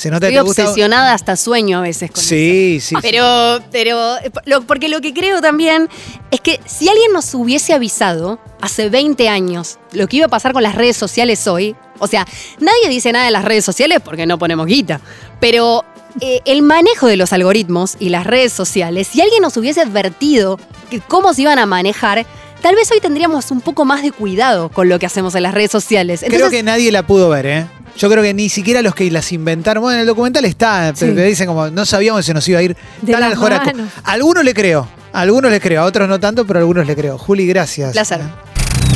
Se 0.00 0.10
nota 0.10 0.28
Estoy 0.28 0.36
te 0.36 0.40
gusta. 0.42 0.62
obsesionada 0.62 1.12
hasta 1.12 1.36
sueño 1.36 1.78
a 1.78 1.82
veces 1.82 2.10
con 2.10 2.20
eso. 2.20 2.28
Sí, 2.30 2.78
sí. 2.80 2.94
Pero, 3.02 3.60
pero, 3.70 4.14
lo- 4.46 4.62
porque 4.62 4.88
lo 4.88 5.02
que 5.02 5.12
creo 5.12 5.42
también 5.42 5.90
es 6.30 6.40
que 6.40 6.58
si 6.64 6.88
alguien 6.88 7.12
nos 7.12 7.34
hubiese 7.34 7.74
avisado 7.74 8.38
hace 8.62 8.88
20 8.88 9.28
años 9.28 9.78
lo 9.92 10.06
que 10.08 10.16
iba 10.16 10.26
a 10.26 10.30
pasar 10.30 10.54
con 10.54 10.62
las 10.62 10.74
redes 10.74 10.96
sociales 10.96 11.46
hoy, 11.46 11.76
o 11.98 12.06
sea, 12.06 12.26
nadie 12.60 12.88
dice 12.88 13.12
nada 13.12 13.26
de 13.26 13.30
las 13.30 13.44
redes 13.44 13.62
sociales 13.64 13.98
porque 14.02 14.24
no 14.24 14.38
ponemos 14.38 14.66
guita, 14.66 15.02
pero 15.38 15.84
eh, 16.22 16.40
el 16.46 16.62
manejo 16.62 17.06
de 17.06 17.16
los 17.18 17.34
algoritmos 17.34 17.96
y 17.98 18.08
las 18.08 18.26
redes 18.26 18.54
sociales, 18.54 19.06
si 19.06 19.20
alguien 19.20 19.42
nos 19.42 19.54
hubiese 19.58 19.82
advertido 19.82 20.58
que 20.88 21.00
cómo 21.00 21.34
se 21.34 21.42
iban 21.42 21.58
a 21.58 21.66
manejar, 21.66 22.24
tal 22.62 22.74
vez 22.74 22.90
hoy 22.90 23.00
tendríamos 23.00 23.50
un 23.50 23.60
poco 23.60 23.84
más 23.84 24.02
de 24.02 24.12
cuidado 24.12 24.70
con 24.70 24.88
lo 24.88 24.98
que 24.98 25.04
hacemos 25.04 25.34
en 25.34 25.42
las 25.42 25.52
redes 25.52 25.70
sociales. 25.70 26.24
Creo 26.26 26.48
que 26.48 26.62
nadie 26.62 26.90
la 26.90 27.06
pudo 27.06 27.28
ver, 27.28 27.44
¿eh? 27.46 27.66
Yo 28.00 28.08
creo 28.08 28.22
que 28.22 28.32
ni 28.32 28.48
siquiera 28.48 28.80
los 28.80 28.94
que 28.94 29.10
las 29.10 29.30
inventaron. 29.30 29.82
Bueno, 29.82 29.96
en 29.96 30.00
el 30.00 30.06
documental 30.06 30.46
está, 30.46 30.92
Sí. 30.96 31.04
pero 31.14 31.20
dicen 31.22 31.46
como 31.46 31.68
no 31.68 31.84
sabíamos 31.84 32.20
que 32.20 32.24
se 32.24 32.32
nos 32.32 32.48
iba 32.48 32.58
a 32.58 32.62
ir 32.62 32.74
De 33.02 33.12
tan 33.12 33.22
al 33.22 33.34
joraco. 33.36 33.70
algunos 34.04 34.42
le 34.42 34.54
creo, 34.54 34.88
a 35.12 35.20
algunos 35.20 35.50
le 35.50 35.60
creo, 35.60 35.82
a 35.82 35.84
otros 35.84 36.08
no 36.08 36.18
tanto, 36.18 36.46
pero 36.46 36.60
a 36.60 36.62
algunos 36.62 36.86
le 36.86 36.96
creo. 36.96 37.18
Juli, 37.18 37.46
gracias. 37.46 37.92
Placer. 37.92 38.22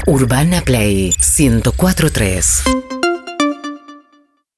Urbana 0.07 0.63
Play 0.63 1.15
1043. 1.39 2.63